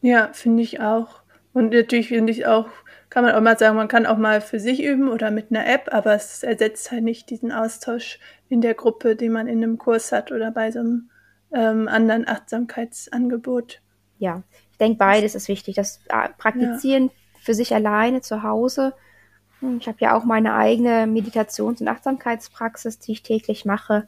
[0.00, 1.22] Ja, finde ich auch.
[1.56, 2.68] Und natürlich finde ich auch,
[3.08, 5.66] kann man auch mal sagen, man kann auch mal für sich üben oder mit einer
[5.66, 8.18] App, aber es ersetzt halt nicht diesen Austausch
[8.50, 11.08] in der Gruppe, den man in einem Kurs hat oder bei so einem
[11.54, 13.80] ähm, anderen Achtsamkeitsangebot.
[14.18, 15.76] Ja, ich denke, beides ist wichtig.
[15.76, 18.92] Das äh, Praktizieren ja für sich alleine zu Hause.
[19.60, 24.06] Hm, ich habe ja auch meine eigene Meditations- und Achtsamkeitspraxis, die ich täglich mache.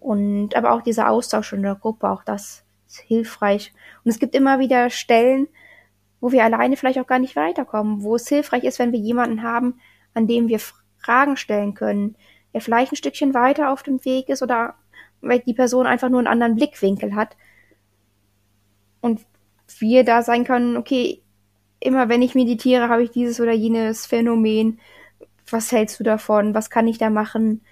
[0.00, 3.72] Und aber auch dieser Austausch in der Gruppe, auch das ist hilfreich.
[4.04, 5.48] Und es gibt immer wieder Stellen,
[6.22, 9.42] wo wir alleine vielleicht auch gar nicht weiterkommen, wo es hilfreich ist, wenn wir jemanden
[9.42, 9.80] haben,
[10.14, 10.60] an dem wir
[10.98, 12.14] Fragen stellen können,
[12.54, 14.76] der vielleicht ein Stückchen weiter auf dem Weg ist oder
[15.20, 17.36] weil die Person einfach nur einen anderen Blickwinkel hat.
[19.00, 19.20] Und
[19.78, 21.22] wir da sein können, okay,
[21.80, 24.78] immer wenn ich meditiere, habe ich dieses oder jenes Phänomen.
[25.50, 26.54] Was hältst du davon?
[26.54, 27.62] Was kann ich da machen?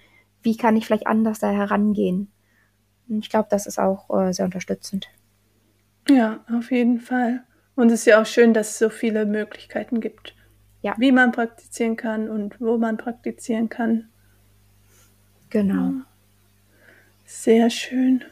[0.43, 2.33] Wie kann ich vielleicht anders da herangehen?
[3.09, 5.09] Und ich glaube, das ist auch äh, sehr unterstützend.
[6.09, 7.45] Ja, auf jeden Fall.
[7.81, 10.35] Und es ist ja auch schön, dass es so viele Möglichkeiten gibt,
[10.83, 10.95] ja.
[10.99, 14.11] wie man praktizieren kann und wo man praktizieren kann.
[15.49, 15.93] Genau.
[17.25, 18.23] Sehr schön.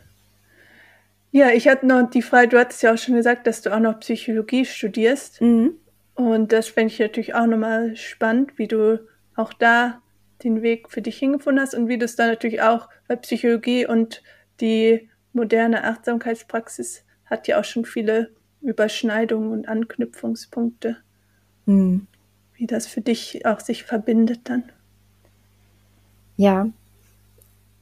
[1.30, 3.80] Ja, ich hatte noch die Frage, du hattest ja auch schon gesagt, dass du auch
[3.80, 5.40] noch Psychologie studierst.
[5.40, 5.76] Mhm.
[6.14, 9.00] Und das fände ich natürlich auch nochmal spannend, wie du
[9.34, 10.02] auch da
[10.44, 13.86] den Weg für dich hingefunden hast und wie du es dann natürlich auch bei Psychologie
[13.86, 14.22] und
[14.60, 18.36] die moderne Achtsamkeitspraxis hat ja auch schon viele
[18.68, 20.98] Überschneidungen und Anknüpfungspunkte.
[21.66, 22.06] Mhm.
[22.54, 24.64] Wie das für dich auch sich verbindet dann.
[26.36, 26.68] Ja.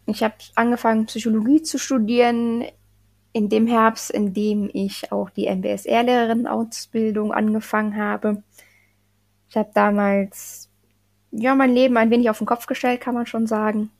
[0.06, 2.64] Ich habe angefangen, Psychologie zu studieren
[3.32, 8.42] in dem Herbst, in dem ich auch die MBSR-Lehrerin-Ausbildung angefangen habe.
[9.48, 10.70] Ich habe damals
[11.32, 13.90] ja mein Leben ein wenig auf den Kopf gestellt, kann man schon sagen.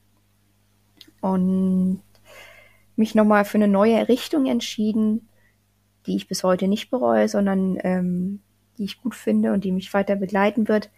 [1.21, 2.01] Und
[2.95, 5.29] mich nochmal für eine neue Richtung entschieden,
[6.07, 8.41] die ich bis heute nicht bereue, sondern ähm,
[8.79, 10.91] die ich gut finde und die mich weiter begleiten wird.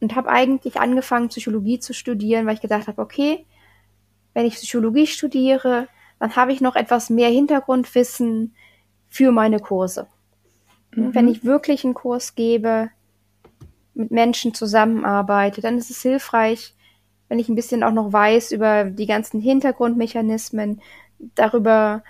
[0.00, 3.44] Und habe eigentlich angefangen, Psychologie zu studieren, weil ich gedacht habe, okay,
[4.34, 5.88] wenn ich Psychologie studiere,
[6.20, 8.54] dann habe ich noch etwas mehr Hintergrundwissen
[9.08, 10.06] für meine Kurse.
[10.94, 11.14] Mhm.
[11.14, 12.90] Wenn ich wirklich einen Kurs gebe,
[13.94, 16.74] mit Menschen zusammenarbeite, dann ist es hilfreich,
[17.28, 20.80] wenn ich ein bisschen auch noch weiß über die ganzen Hintergrundmechanismen,
[21.34, 22.04] darüber,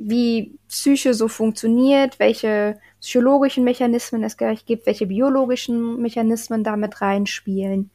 [0.00, 7.90] wie Psyche so funktioniert, welche psychologischen Mechanismen es gleich gibt, welche biologischen Mechanismen damit reinspielen,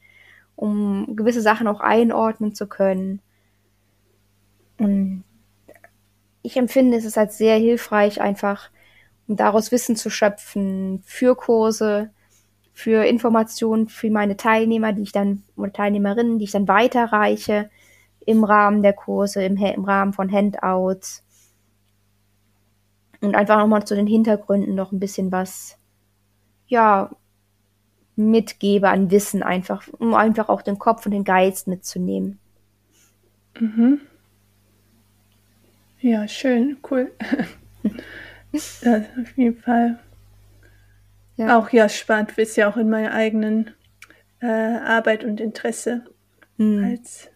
[0.55, 3.21] um gewisse Sachen auch einordnen zu können.
[4.77, 5.23] Und
[6.43, 8.69] ich empfinde es als sehr hilfreich, einfach
[9.27, 12.11] um daraus Wissen zu schöpfen für Kurse,
[12.71, 17.71] für Informationen für meine Teilnehmer, die ich dann, oder Teilnehmerinnen, die ich dann weiterreiche
[18.25, 21.24] im Rahmen der Kurse, im, im Rahmen von Handouts.
[23.25, 25.77] Und einfach nochmal zu den Hintergründen noch ein bisschen was,
[26.67, 27.11] ja,
[28.15, 32.39] mitgebe an Wissen einfach, um einfach auch den Kopf und den Geist mitzunehmen.
[33.59, 34.01] Mhm.
[35.99, 37.11] Ja, schön, cool.
[38.81, 39.99] ja, auf jeden Fall.
[41.37, 41.57] Ja.
[41.57, 43.71] Auch ja, spannend, ist ja auch in meiner eigenen
[44.39, 46.05] äh, Arbeit und Interesse
[46.57, 46.83] mhm.
[46.83, 47.29] als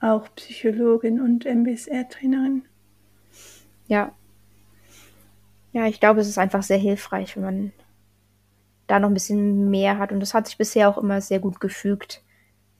[0.00, 2.64] auch Psychologin und MBSR-Trainerin.
[3.86, 4.12] Ja.
[5.76, 7.72] Ja, ich glaube, es ist einfach sehr hilfreich, wenn man
[8.86, 10.10] da noch ein bisschen mehr hat.
[10.10, 12.22] Und das hat sich bisher auch immer sehr gut gefügt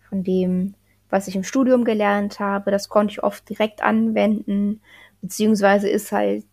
[0.08, 0.72] von dem,
[1.10, 2.70] was ich im Studium gelernt habe.
[2.70, 4.80] Das konnte ich oft direkt anwenden,
[5.20, 6.46] beziehungsweise ist halt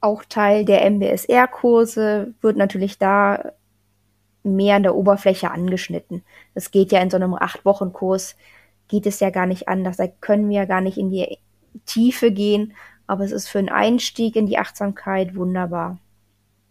[0.00, 3.52] auch Teil der MBSR-Kurse, wird natürlich da
[4.42, 6.24] mehr an der Oberfläche angeschnitten.
[6.54, 8.34] Das geht ja in so einem Acht-Wochen-Kurs,
[8.88, 9.98] geht es ja gar nicht anders.
[9.98, 11.38] Da können wir ja gar nicht in die
[11.86, 12.74] Tiefe gehen,
[13.12, 15.98] aber es ist für einen Einstieg in die Achtsamkeit wunderbar.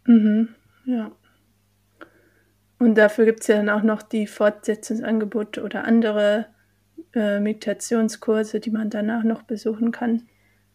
[0.07, 0.49] Mhm,
[0.85, 1.11] ja.
[2.79, 6.47] Und dafür gibt es ja dann auch noch die Fortsetzungsangebote oder andere
[7.13, 10.23] äh, Meditationskurse, die man danach noch besuchen kann,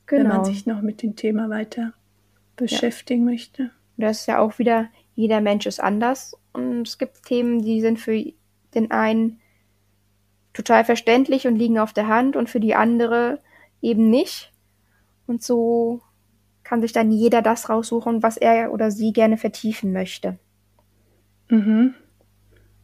[0.07, 0.21] genau.
[0.21, 0.45] wenn man genau.
[0.45, 1.95] sich noch mit dem Thema weiter
[2.55, 3.33] beschäftigen ja.
[3.33, 3.71] möchte.
[3.97, 7.99] Das ist ja auch wieder, jeder Mensch ist anders und es gibt Themen, die sind
[7.99, 8.25] für
[8.73, 9.41] den einen
[10.53, 13.41] total verständlich und liegen auf der Hand und für die andere
[13.83, 14.53] eben nicht.
[15.27, 16.01] Und so
[16.63, 20.39] kann sich dann jeder das raussuchen, was er oder sie gerne vertiefen möchte.
[21.49, 21.95] Mhm.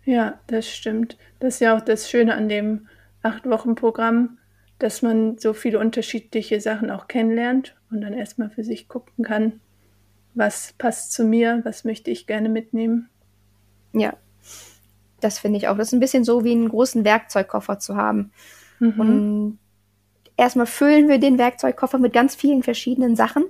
[0.04, 1.16] Ja, das stimmt.
[1.40, 2.88] Das ist ja auch das Schöne an dem
[3.22, 4.38] Acht-Wochen-Programm,
[4.78, 9.60] dass man so viele unterschiedliche Sachen auch kennenlernt und dann erstmal für sich gucken kann,
[10.34, 13.08] was passt zu mir, was möchte ich gerne mitnehmen.
[13.92, 14.16] Ja,
[15.20, 15.76] das finde ich auch.
[15.76, 18.32] Das ist ein bisschen so wie einen großen Werkzeugkoffer zu haben.
[18.80, 19.00] Mhm.
[19.00, 19.58] Und
[20.36, 23.44] erstmal füllen wir den Werkzeugkoffer mit ganz vielen verschiedenen Sachen.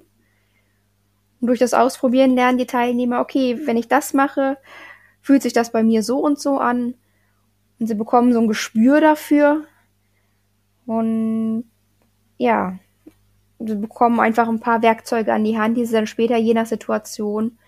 [1.40, 4.58] Und durch das Ausprobieren lernen die Teilnehmer, okay, wenn ich das mache,
[5.20, 6.94] fühlt sich das bei mir so und so an.
[7.78, 9.64] Und sie bekommen so ein Gespür dafür.
[10.86, 11.64] Und
[12.38, 12.78] ja,
[13.58, 16.66] sie bekommen einfach ein paar Werkzeuge an die Hand, die sie dann später je nach
[16.66, 17.58] Situation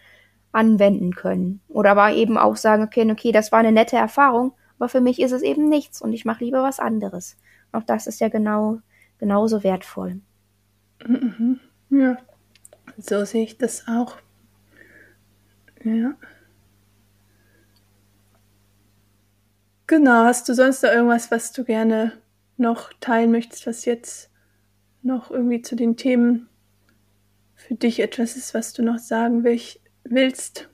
[0.53, 1.61] anwenden können.
[1.69, 5.21] Oder aber eben auch sagen können, okay, das war eine nette Erfahrung, aber für mich
[5.21, 7.37] ist es eben nichts und ich mache lieber was anderes.
[7.73, 8.79] Auch das ist ja genau
[9.19, 10.21] genauso wertvoll.
[11.07, 11.61] Mhm.
[11.91, 12.19] Ja,
[12.97, 14.17] so sehe ich das auch.
[15.85, 16.15] Ja.
[19.87, 22.13] Genau, hast du sonst da irgendwas, was du gerne
[22.57, 24.31] noch teilen möchtest, was jetzt
[25.03, 26.49] noch irgendwie zu den Themen
[27.55, 30.69] für dich etwas ist, was du noch sagen willst?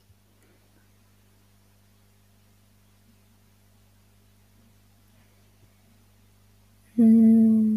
[6.97, 7.70] Hm.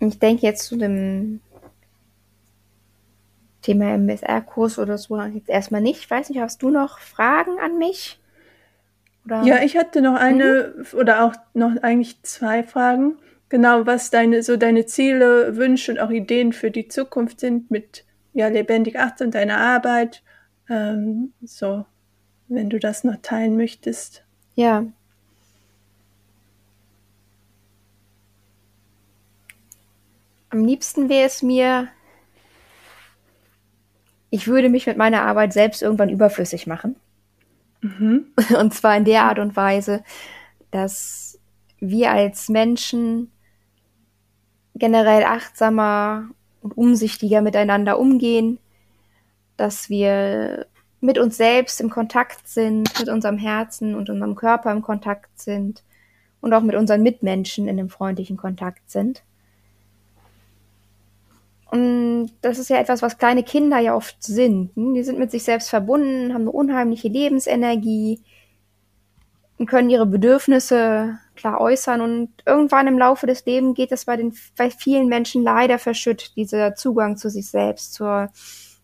[0.00, 1.40] Ich denke jetzt zu dem
[3.62, 6.00] Thema MSR-Kurs oder so jetzt erstmal nicht.
[6.00, 8.18] Ich weiß nicht, hast du noch Fragen an mich?
[9.26, 9.42] Oder?
[9.42, 10.98] Ja, ich hatte noch eine mhm.
[10.98, 13.18] oder auch noch eigentlich zwei Fragen.
[13.50, 18.04] Genau, was deine so deine Ziele, Wünsche und auch Ideen für die Zukunft sind mit
[18.32, 20.22] ja lebendig achtsam deiner Arbeit.
[20.68, 21.84] Ähm, so,
[22.48, 24.24] wenn du das noch teilen möchtest.
[24.54, 24.86] Ja.
[30.50, 31.88] Am liebsten wäre es mir,
[34.30, 36.96] ich würde mich mit meiner Arbeit selbst irgendwann überflüssig machen.
[37.80, 38.26] Mhm.
[38.58, 40.02] Und zwar in der Art und Weise,
[40.70, 41.38] dass
[41.78, 43.30] wir als Menschen
[44.74, 46.28] generell achtsamer
[46.62, 48.58] und umsichtiger miteinander umgehen,
[49.56, 50.66] dass wir
[51.00, 55.82] mit uns selbst im Kontakt sind, mit unserem Herzen und unserem Körper im Kontakt sind
[56.40, 59.22] und auch mit unseren Mitmenschen in einem freundlichen Kontakt sind.
[61.70, 64.74] Und das ist ja etwas, was kleine Kinder ja oft sind.
[64.74, 64.94] Hm?
[64.94, 68.20] Die sind mit sich selbst verbunden, haben eine unheimliche Lebensenergie
[69.56, 72.00] und können ihre Bedürfnisse klar äußern.
[72.00, 76.32] Und irgendwann im Laufe des Lebens geht es bei den bei vielen Menschen leider verschütt,
[76.34, 78.30] dieser Zugang zu sich selbst, zur,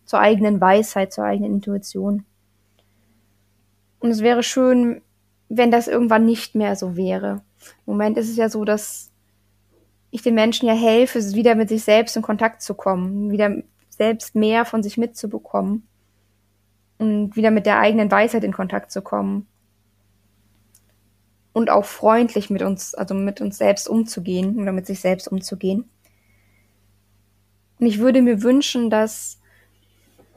[0.04, 2.24] zur eigenen Weisheit, zur eigenen Intuition.
[3.98, 5.02] Und es wäre schön,
[5.48, 7.42] wenn das irgendwann nicht mehr so wäre.
[7.84, 9.10] Im Moment ist es ja so, dass
[10.16, 14.34] ich den Menschen ja helfe, wieder mit sich selbst in Kontakt zu kommen, wieder selbst
[14.34, 15.86] mehr von sich mitzubekommen
[16.98, 19.46] und wieder mit der eigenen Weisheit in Kontakt zu kommen
[21.52, 25.88] und auch freundlich mit uns, also mit uns selbst umzugehen oder mit sich selbst umzugehen.
[27.78, 29.38] Und ich würde mir wünschen, dass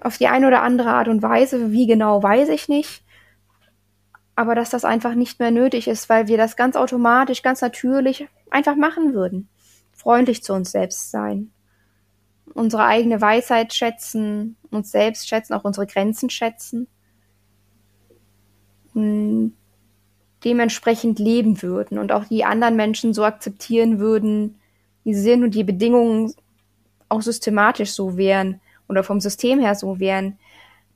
[0.02, 3.04] auf die eine oder andere Art und Weise, wie genau, weiß ich nicht.
[4.36, 8.28] Aber dass das einfach nicht mehr nötig ist, weil wir das ganz automatisch, ganz natürlich
[8.52, 9.50] einfach machen würden.
[10.00, 11.52] Freundlich zu uns selbst sein.
[12.54, 16.88] Unsere eigene Weisheit schätzen, uns selbst schätzen, auch unsere Grenzen schätzen.
[20.44, 24.56] Dementsprechend leben würden und auch die anderen Menschen so akzeptieren würden,
[25.04, 26.34] wie sie sind und die Bedingungen
[27.10, 30.40] auch systematisch so wären oder vom System her so wären,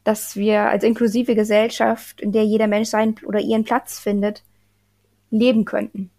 [0.05, 4.43] dass wir als inklusive Gesellschaft, in der jeder Mensch seinen oder ihren Platz findet,
[5.29, 6.09] leben könnten.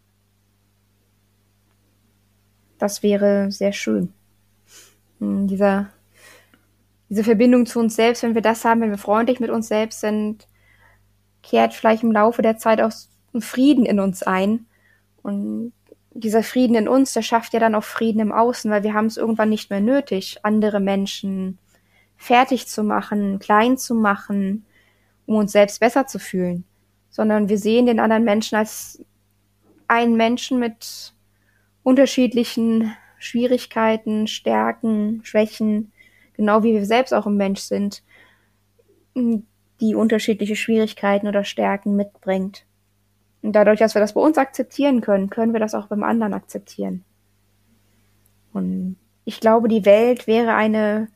[2.85, 4.12] Das wäre sehr schön.
[5.18, 5.88] Hm, dieser,
[7.09, 10.01] diese Verbindung zu uns selbst, wenn wir das haben, wenn wir freundlich mit uns selbst
[10.01, 10.47] sind,
[11.42, 12.92] kehrt vielleicht im Laufe der Zeit auch
[13.40, 14.66] Frieden in uns ein.
[15.23, 15.73] Und
[16.12, 19.07] dieser Frieden in uns, der schafft ja dann auch Frieden im Außen, weil wir haben
[19.07, 21.57] es irgendwann nicht mehr nötig, andere Menschen
[22.18, 24.66] fertig zu machen, klein zu machen,
[25.25, 26.64] um uns selbst besser zu fühlen,
[27.09, 29.03] sondern wir sehen den anderen Menschen als
[29.88, 31.13] einen Menschen mit
[31.85, 35.92] unterschiedlichen Schwierigkeiten, Stärken, Schwächen,
[36.33, 38.03] genau wie wir selbst auch ein Mensch sind,
[39.14, 42.66] die unterschiedliche Schwierigkeiten oder Stärken mitbringt.
[43.42, 46.35] Und dadurch, dass wir das bei uns akzeptieren können, können wir das auch beim anderen
[46.35, 47.05] akzeptieren.
[48.53, 51.09] Und ich glaube, die Welt wäre eine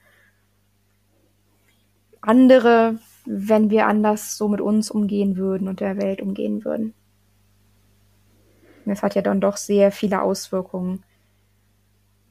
[2.21, 6.95] andere, wenn wir anders so mit uns umgehen würden und der Welt umgehen würden.
[8.91, 11.05] Es hat ja dann doch sehr viele Auswirkungen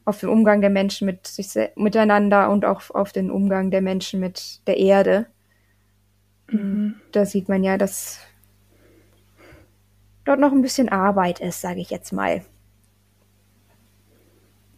[0.05, 4.21] auf den Umgang der Menschen mit sich miteinander und auch auf den Umgang der Menschen
[4.21, 5.27] mit der Erde.
[6.49, 6.95] Mhm.
[7.11, 8.19] Da sieht man ja, dass
[10.23, 12.41] dort noch ein bisschen Arbeit ist, sage ich jetzt mal.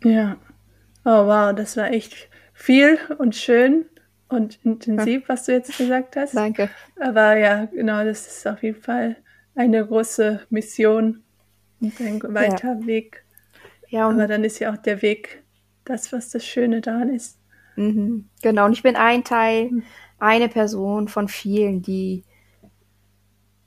[0.03, 0.37] Ja.
[1.05, 3.85] Oh wow, das war echt viel und schön
[4.29, 6.35] und intensiv, was du jetzt gesagt hast.
[6.35, 6.69] Danke.
[6.99, 9.15] Aber ja, genau, das ist auf jeden Fall
[9.55, 11.23] eine große Mission und
[11.81, 12.85] ein weiter ja.
[12.85, 13.25] Weg.
[13.89, 15.43] Ja, und Aber dann ist ja auch der Weg
[15.85, 17.39] das, was das Schöne daran ist.
[17.75, 18.29] Mhm.
[18.41, 19.83] Genau, und ich bin ein Teil, mhm.
[20.19, 22.23] eine Person von vielen, die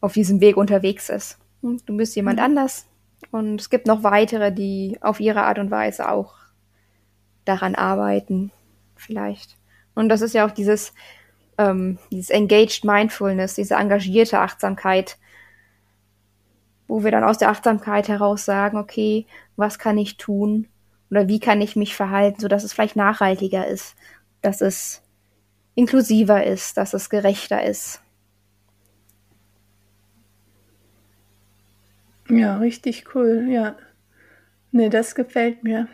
[0.01, 1.39] auf diesem Weg unterwegs ist.
[1.63, 2.45] Du bist jemand mhm.
[2.45, 2.87] anders
[3.31, 6.35] und es gibt noch weitere, die auf ihre Art und Weise auch
[7.45, 8.51] daran arbeiten,
[8.97, 9.57] vielleicht.
[9.95, 10.93] Und das ist ja auch dieses,
[11.59, 15.19] ähm, dieses Engaged Mindfulness, diese engagierte Achtsamkeit,
[16.93, 19.25] wo wir dann aus der Achtsamkeit heraus sagen, okay,
[19.57, 20.69] was kann ich tun
[21.11, 23.97] oder wie kann ich mich verhalten, so dass es vielleicht nachhaltiger ist,
[24.43, 25.03] dass es
[25.75, 28.03] inklusiver ist, dass es gerechter ist.
[32.29, 33.75] Ja, richtig cool, ja.
[34.71, 35.89] Nee, das gefällt mir.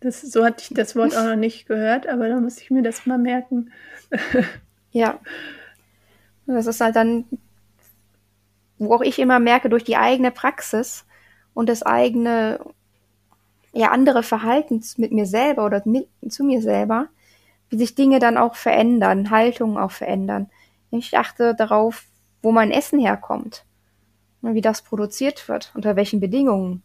[0.00, 2.82] Das, so hatte ich das Wort auch noch nicht gehört, aber da muss ich mir
[2.82, 3.70] das mal merken.
[4.92, 5.20] ja.
[6.46, 7.26] Das ist halt dann,
[8.78, 11.04] wo auch ich immer merke, durch die eigene Praxis
[11.54, 12.60] und das eigene,
[13.72, 17.08] ja, andere Verhalten mit mir selber oder mit, zu mir selber,
[17.70, 20.48] wie sich Dinge dann auch verändern, Haltungen auch verändern.
[20.90, 22.04] Ich achte darauf,
[22.42, 23.64] wo mein Essen herkommt,
[24.40, 26.82] wie das produziert wird, unter welchen Bedingungen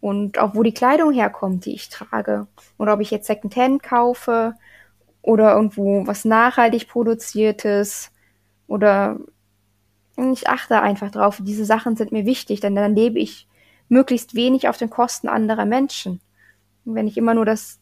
[0.00, 2.46] und auch wo die Kleidung herkommt, die ich trage.
[2.78, 4.54] Oder ob ich jetzt Secondhand kaufe
[5.22, 8.10] oder irgendwo was nachhaltig produziertes
[8.66, 9.18] oder
[10.32, 11.40] ich achte einfach drauf.
[11.42, 13.48] Diese Sachen sind mir wichtig, denn dann lebe ich
[13.88, 16.20] möglichst wenig auf den Kosten anderer Menschen.
[16.84, 17.80] Und wenn ich immer nur das,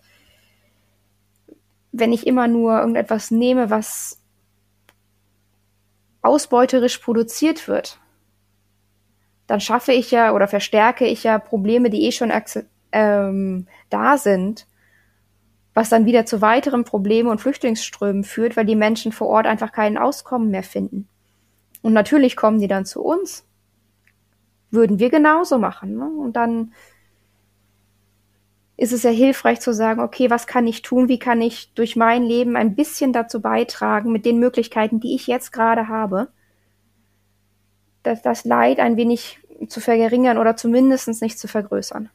[1.93, 4.23] wenn ich immer nur irgendetwas nehme, was
[6.23, 7.99] ausbeuterisch produziert wird,
[9.47, 12.33] dann schaffe ich ja oder verstärke ich ja Probleme, die eh schon
[12.93, 14.67] ähm, da sind,
[15.75, 19.73] was dann wieder zu weiteren Problemen und Flüchtlingsströmen führt, weil die Menschen vor Ort einfach
[19.73, 21.09] keinen Auskommen mehr finden.
[21.83, 23.45] Und natürlich kommen die dann zu uns.
[24.71, 25.97] Würden wir genauso machen.
[25.97, 26.07] Ne?
[26.07, 26.73] Und dann
[28.77, 31.09] ist es ja hilfreich zu sagen, okay, was kann ich tun?
[31.09, 35.27] Wie kann ich durch mein Leben ein bisschen dazu beitragen, mit den Möglichkeiten, die ich
[35.27, 36.29] jetzt gerade habe,
[38.03, 42.11] das, das Leid ein wenig zu verringern oder zumindest nicht zu vergrößern.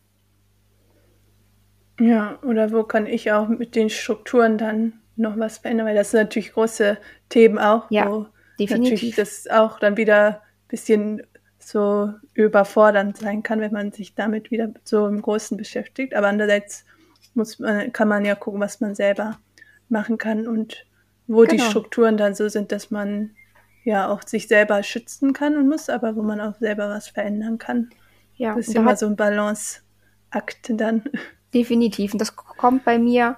[2.00, 5.88] Ja, oder wo kann ich auch mit den Strukturen dann noch was verändern?
[5.88, 6.98] Weil das sind natürlich große
[7.30, 8.28] Themen auch, ja, wo
[8.60, 8.92] definitiv.
[8.92, 11.24] natürlich das auch dann wieder ein bisschen
[11.60, 16.14] so überfordernd sein kann, wenn man sich damit wieder so im Großen beschäftigt.
[16.14, 16.86] Aber andererseits
[17.34, 19.40] muss man, kann man ja gucken, was man selber
[19.90, 20.86] machen kann und
[21.28, 21.54] wo genau.
[21.54, 23.32] die Strukturen dann so sind, dass man
[23.84, 27.58] ja auch sich selber schützen kann und muss, aber wo man auch selber was verändern
[27.58, 27.90] kann.
[28.36, 31.04] Ja, das ist immer so ein Balanceakt dann.
[31.54, 32.14] Definitiv.
[32.14, 33.38] Und das kommt bei mir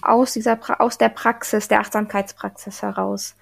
[0.00, 3.36] aus dieser, aus der Praxis, der Achtsamkeitspraxis heraus.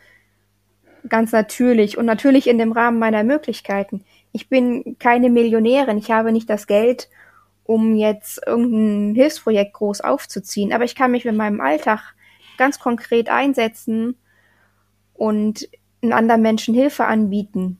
[1.09, 4.05] Ganz natürlich und natürlich in dem Rahmen meiner Möglichkeiten.
[4.33, 7.09] Ich bin keine Millionärin, ich habe nicht das Geld,
[7.65, 12.15] um jetzt irgendein Hilfsprojekt groß aufzuziehen, aber ich kann mich mit meinem Alltag
[12.59, 14.17] ganz konkret einsetzen
[15.15, 15.69] und
[16.03, 17.79] anderen Menschen Hilfe anbieten.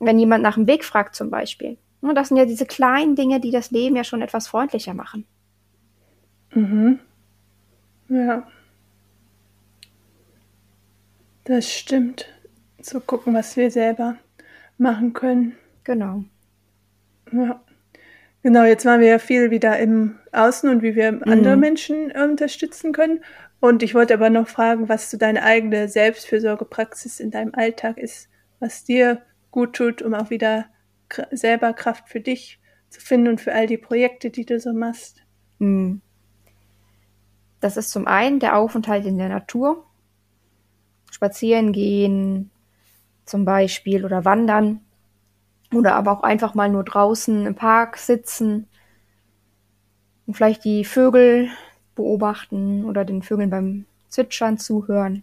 [0.00, 1.78] Wenn jemand nach dem Weg fragt zum Beispiel.
[2.14, 5.26] Das sind ja diese kleinen Dinge, die das Leben ja schon etwas freundlicher machen.
[6.52, 6.98] Mhm.
[8.08, 8.46] Ja.
[11.44, 12.33] Das stimmt.
[12.84, 14.16] Zu gucken, was wir selber
[14.76, 15.56] machen können.
[15.84, 16.24] Genau.
[17.32, 17.62] Ja.
[18.42, 21.22] Genau, jetzt waren wir ja viel wieder im Außen und wie wir Mhm.
[21.24, 23.24] andere Menschen äh, unterstützen können.
[23.58, 28.28] Und ich wollte aber noch fragen, was so deine eigene Selbstfürsorgepraxis in deinem Alltag ist,
[28.60, 30.66] was dir gut tut, um auch wieder
[31.30, 32.60] selber Kraft für dich
[32.90, 35.22] zu finden und für all die Projekte, die du so machst.
[35.58, 36.02] Hm.
[37.60, 39.86] Das ist zum einen der Aufenthalt in der Natur.
[41.10, 42.50] Spazieren gehen
[43.24, 44.80] zum Beispiel oder wandern.
[45.72, 48.68] Oder aber auch einfach mal nur draußen im Park sitzen
[50.26, 51.48] und vielleicht die Vögel
[51.94, 55.22] beobachten oder den Vögeln beim Zwitschern zuhören.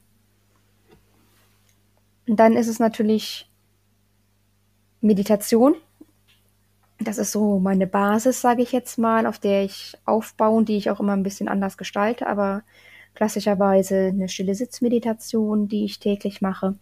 [2.28, 3.50] Und dann ist es natürlich
[5.02, 5.76] Meditation.
[7.00, 10.78] Das ist so meine Basis, sage ich jetzt mal, auf der ich aufbaue und die
[10.78, 12.62] ich auch immer ein bisschen anders gestalte, aber
[13.16, 16.76] klassischerweise eine stille Sitzmeditation, die ich täglich mache.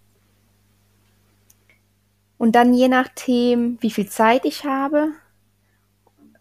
[2.39, 5.09] Und dann je nachdem, wie viel Zeit ich habe,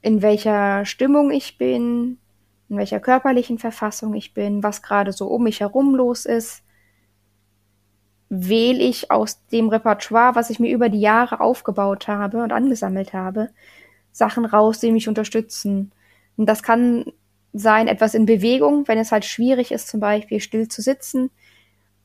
[0.00, 2.18] in welcher Stimmung ich bin,
[2.68, 6.62] in welcher körperlichen Verfassung ich bin, was gerade so um mich herum los ist,
[8.28, 13.12] wähle ich aus dem Repertoire, was ich mir über die Jahre aufgebaut habe und angesammelt
[13.12, 13.50] habe,
[14.12, 15.90] Sachen raus, die mich unterstützen.
[16.36, 17.06] Und das kann
[17.52, 21.32] sein, etwas in Bewegung, wenn es halt schwierig ist, zum Beispiel still zu sitzen.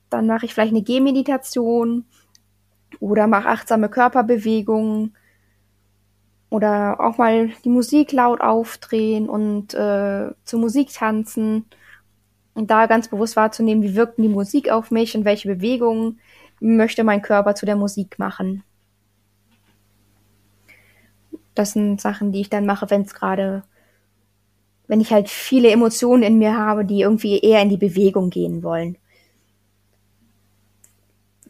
[0.10, 2.06] Dann mache ich vielleicht eine Gehmeditation
[3.00, 5.16] oder mache achtsame Körperbewegungen
[6.50, 11.66] oder auch mal die Musik laut aufdrehen und äh, zur Musik tanzen
[12.54, 16.20] und da ganz bewusst wahrzunehmen, wie wirkt die Musik auf mich und welche Bewegungen
[16.60, 18.64] möchte mein Körper zu der Musik machen.
[21.56, 23.64] Das sind Sachen, die ich dann mache, wenn es gerade,
[24.88, 28.64] wenn ich halt viele Emotionen in mir habe, die irgendwie eher in die Bewegung gehen
[28.64, 28.98] wollen.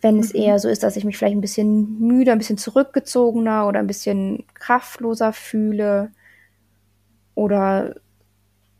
[0.03, 3.67] Wenn es eher so ist, dass ich mich vielleicht ein bisschen müde, ein bisschen zurückgezogener
[3.67, 6.11] oder ein bisschen kraftloser fühle
[7.35, 7.95] oder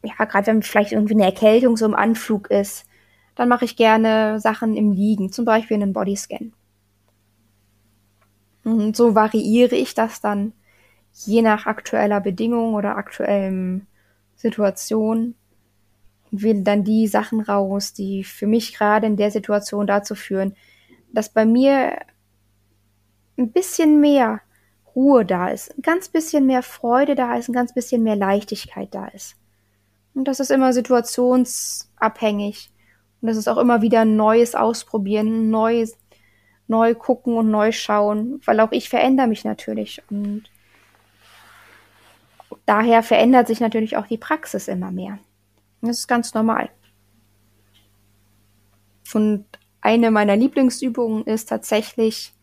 [0.03, 2.85] ja, gerade wenn vielleicht irgendwie eine Erkältung so im Anflug ist,
[3.35, 6.51] dann mache ich gerne Sachen im Liegen, zum Beispiel einen Bodyscan.
[8.65, 10.51] Und so variiere ich das dann
[11.13, 13.87] je nach aktueller Bedingung oder aktuellem
[14.35, 15.35] Situation
[16.31, 20.55] und wähle dann die Sachen raus, die für mich gerade in der Situation dazu führen,
[21.13, 21.99] dass bei mir
[23.37, 24.41] ein bisschen mehr
[24.95, 28.93] Ruhe da ist, ein ganz bisschen mehr Freude da ist, ein ganz bisschen mehr Leichtigkeit
[28.93, 29.35] da ist.
[30.13, 32.69] Und das ist immer situationsabhängig.
[33.21, 35.97] Und das ist auch immer wieder ein neues Ausprobieren, neues,
[36.67, 40.03] neu gucken und neu schauen, weil auch ich verändere mich natürlich.
[40.09, 40.43] Und
[42.65, 45.19] daher verändert sich natürlich auch die Praxis immer mehr.
[45.81, 46.69] Das ist ganz normal.
[49.13, 49.45] Und
[49.83, 52.33] eine meiner Lieblingsübungen ist tatsächlich,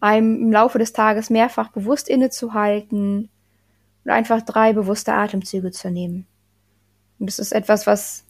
[0.00, 3.30] einem im Laufe des Tages mehrfach bewusst innezuhalten
[4.04, 6.26] und einfach drei bewusste Atemzüge zu nehmen.
[7.18, 8.24] Und das ist etwas, was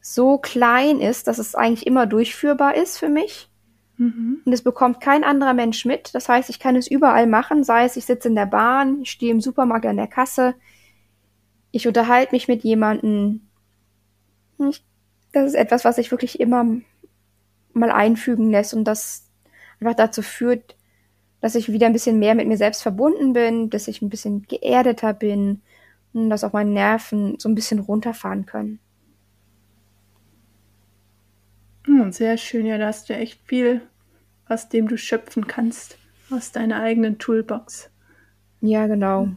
[0.00, 3.50] so klein ist, dass es eigentlich immer durchführbar ist für mich.
[3.98, 4.40] Mhm.
[4.44, 6.14] Und es bekommt kein anderer Mensch mit.
[6.14, 9.10] Das heißt, ich kann es überall machen, sei es, ich sitze in der Bahn, ich
[9.10, 10.54] stehe im Supermarkt an der Kasse,
[11.70, 13.42] ich unterhalte mich mit jemandem.
[14.70, 14.82] Ich,
[15.36, 16.64] das ist etwas, was sich wirklich immer
[17.74, 19.30] mal einfügen lässt und das
[19.80, 20.76] einfach dazu führt,
[21.40, 24.42] dass ich wieder ein bisschen mehr mit mir selbst verbunden bin, dass ich ein bisschen
[24.42, 25.60] geerdeter bin
[26.14, 28.78] und dass auch meine Nerven so ein bisschen runterfahren können.
[31.84, 33.82] Hm, sehr schön, ja, da hast du echt viel,
[34.48, 35.98] aus dem du schöpfen kannst,
[36.30, 37.90] aus deiner eigenen Toolbox.
[38.62, 39.28] Ja, genau.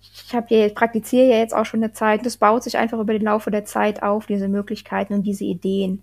[0.00, 2.24] Ich habe ja, praktiziere ja jetzt auch schon eine Zeit.
[2.24, 6.02] Das baut sich einfach über den Laufe der Zeit auf, diese Möglichkeiten und diese Ideen.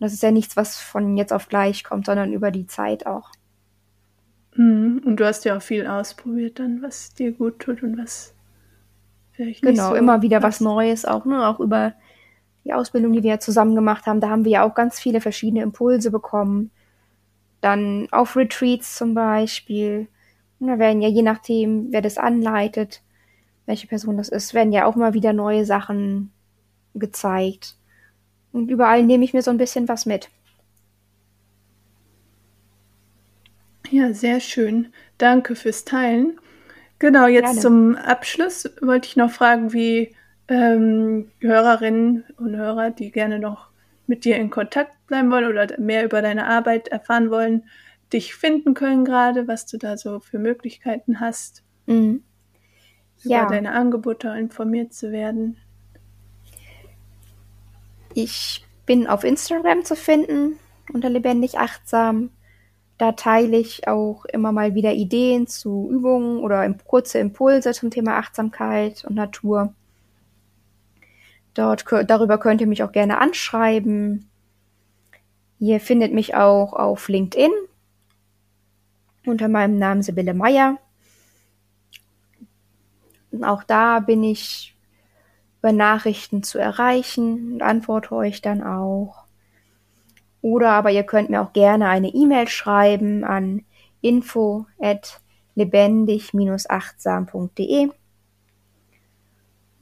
[0.00, 3.30] Das ist ja nichts, was von jetzt auf gleich kommt, sondern über die Zeit auch.
[4.54, 5.02] Mhm.
[5.04, 8.34] Und du hast ja auch viel ausprobiert dann, was dir gut tut und was
[9.32, 10.60] vielleicht nicht Genau, so immer wieder was passt.
[10.60, 11.46] Neues auch, ne?
[11.46, 11.94] Auch über
[12.64, 14.20] die Ausbildung, die wir ja zusammen gemacht haben.
[14.20, 16.70] Da haben wir ja auch ganz viele verschiedene Impulse bekommen.
[17.60, 20.08] Dann auf Retreats zum Beispiel.
[20.62, 23.02] Und da werden ja je nachdem, wer das anleitet,
[23.66, 26.30] welche Person das ist, werden ja auch mal wieder neue Sachen
[26.94, 27.74] gezeigt.
[28.52, 30.28] Und überall nehme ich mir so ein bisschen was mit.
[33.90, 34.92] Ja, sehr schön.
[35.18, 36.38] Danke fürs Teilen.
[37.00, 37.60] Genau, jetzt Gerne.
[37.60, 40.14] zum Abschluss wollte ich noch fragen, wie
[40.46, 43.66] ähm, Hörerinnen und Hörer, die gerne noch
[44.06, 47.64] mit dir in Kontakt bleiben wollen oder mehr über deine Arbeit erfahren wollen,
[48.12, 52.22] dich finden können gerade, was du da so für Möglichkeiten hast, mhm.
[53.24, 55.56] über deine Angebote informiert zu werden.
[58.14, 60.58] Ich bin auf Instagram zu finden
[60.92, 62.30] unter lebendig achtsam.
[62.98, 68.18] Da teile ich auch immer mal wieder Ideen zu Übungen oder kurze Impulse zum Thema
[68.18, 69.74] Achtsamkeit und Natur.
[71.54, 74.28] Dort, darüber könnt ihr mich auch gerne anschreiben.
[75.58, 77.50] Ihr findet mich auch auf LinkedIn
[79.26, 80.78] unter meinem Namen Sibylle Meyer.
[83.42, 84.76] Auch da bin ich
[85.60, 89.24] über Nachrichten zu erreichen und antworte euch dann auch.
[90.42, 93.64] Oder aber ihr könnt mir auch gerne eine E-Mail schreiben an
[94.00, 95.20] info at
[95.54, 97.90] lebendig-achtsam.de.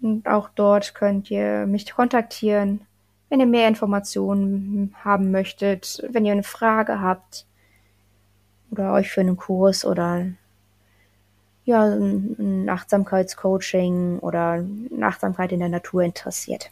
[0.03, 2.83] Und auch dort könnt ihr mich kontaktieren,
[3.29, 7.47] wenn ihr mehr Informationen haben möchtet, wenn ihr eine Frage habt
[8.71, 10.27] oder euch für einen Kurs oder
[11.65, 14.65] ja, ein Achtsamkeitscoaching oder
[15.01, 16.71] Achtsamkeit in der Natur interessiert.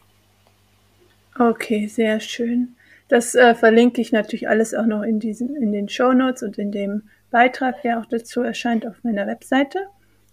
[1.37, 2.75] Okay, sehr schön.
[3.07, 6.57] Das äh, verlinke ich natürlich alles auch noch in diesen, in den Show Notes und
[6.57, 9.87] in dem Beitrag, der auch dazu erscheint auf meiner Webseite,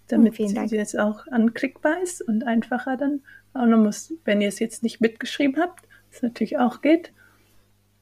[0.09, 3.21] damit oh, sie jetzt auch anklickbar ist und einfacher dann
[3.55, 7.13] auch noch muss, wenn ihr es jetzt nicht mitgeschrieben habt, was natürlich auch geht.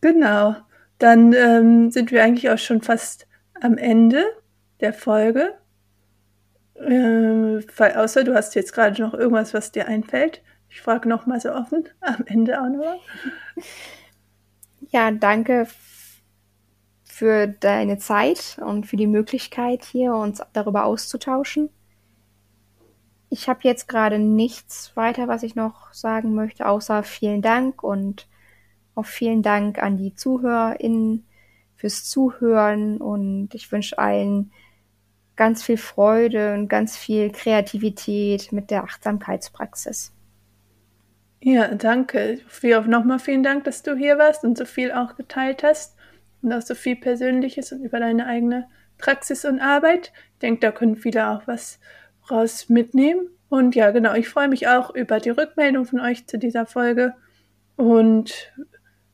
[0.00, 0.56] Genau.
[0.98, 3.26] Dann ähm, sind wir eigentlich auch schon fast
[3.64, 4.22] am Ende
[4.80, 5.54] der Folge.
[6.74, 7.62] Äh,
[7.96, 10.42] außer du hast jetzt gerade noch irgendwas, was dir einfällt.
[10.68, 13.00] Ich frage noch mal so offen, am Ende auch noch.
[14.90, 15.66] Ja, danke
[17.04, 21.70] für deine Zeit und für die Möglichkeit, hier uns darüber auszutauschen.
[23.30, 28.28] Ich habe jetzt gerade nichts weiter, was ich noch sagen möchte, außer vielen Dank und
[28.94, 31.24] auch vielen Dank an die ZuhörerInnen
[31.76, 34.52] fürs Zuhören und ich wünsche allen
[35.36, 40.12] ganz viel Freude und ganz viel Kreativität mit der Achtsamkeitspraxis.
[41.40, 42.40] Ja, danke.
[42.86, 45.96] Nochmal vielen Dank, dass du hier warst und so viel auch geteilt hast
[46.40, 48.66] und auch so viel Persönliches und über deine eigene
[48.96, 50.12] Praxis und Arbeit.
[50.34, 51.80] Ich denke, da können viele auch was
[52.30, 53.28] raus mitnehmen.
[53.48, 57.14] Und ja, genau, ich freue mich auch über die Rückmeldung von euch zu dieser Folge
[57.76, 58.52] und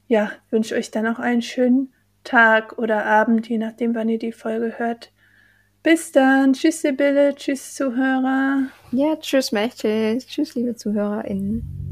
[0.06, 1.92] ja, wünsche euch dann auch einen schönen
[2.24, 5.12] Tag oder Abend, je nachdem, wann ihr die Folge hört.
[5.82, 6.52] Bis dann.
[6.52, 7.34] Tschüss, Sibylle.
[7.34, 8.64] Tschüss, Zuhörer.
[8.92, 10.18] Ja, tschüss, Mächte.
[10.18, 11.89] Tschüss, liebe ZuhörerInnen.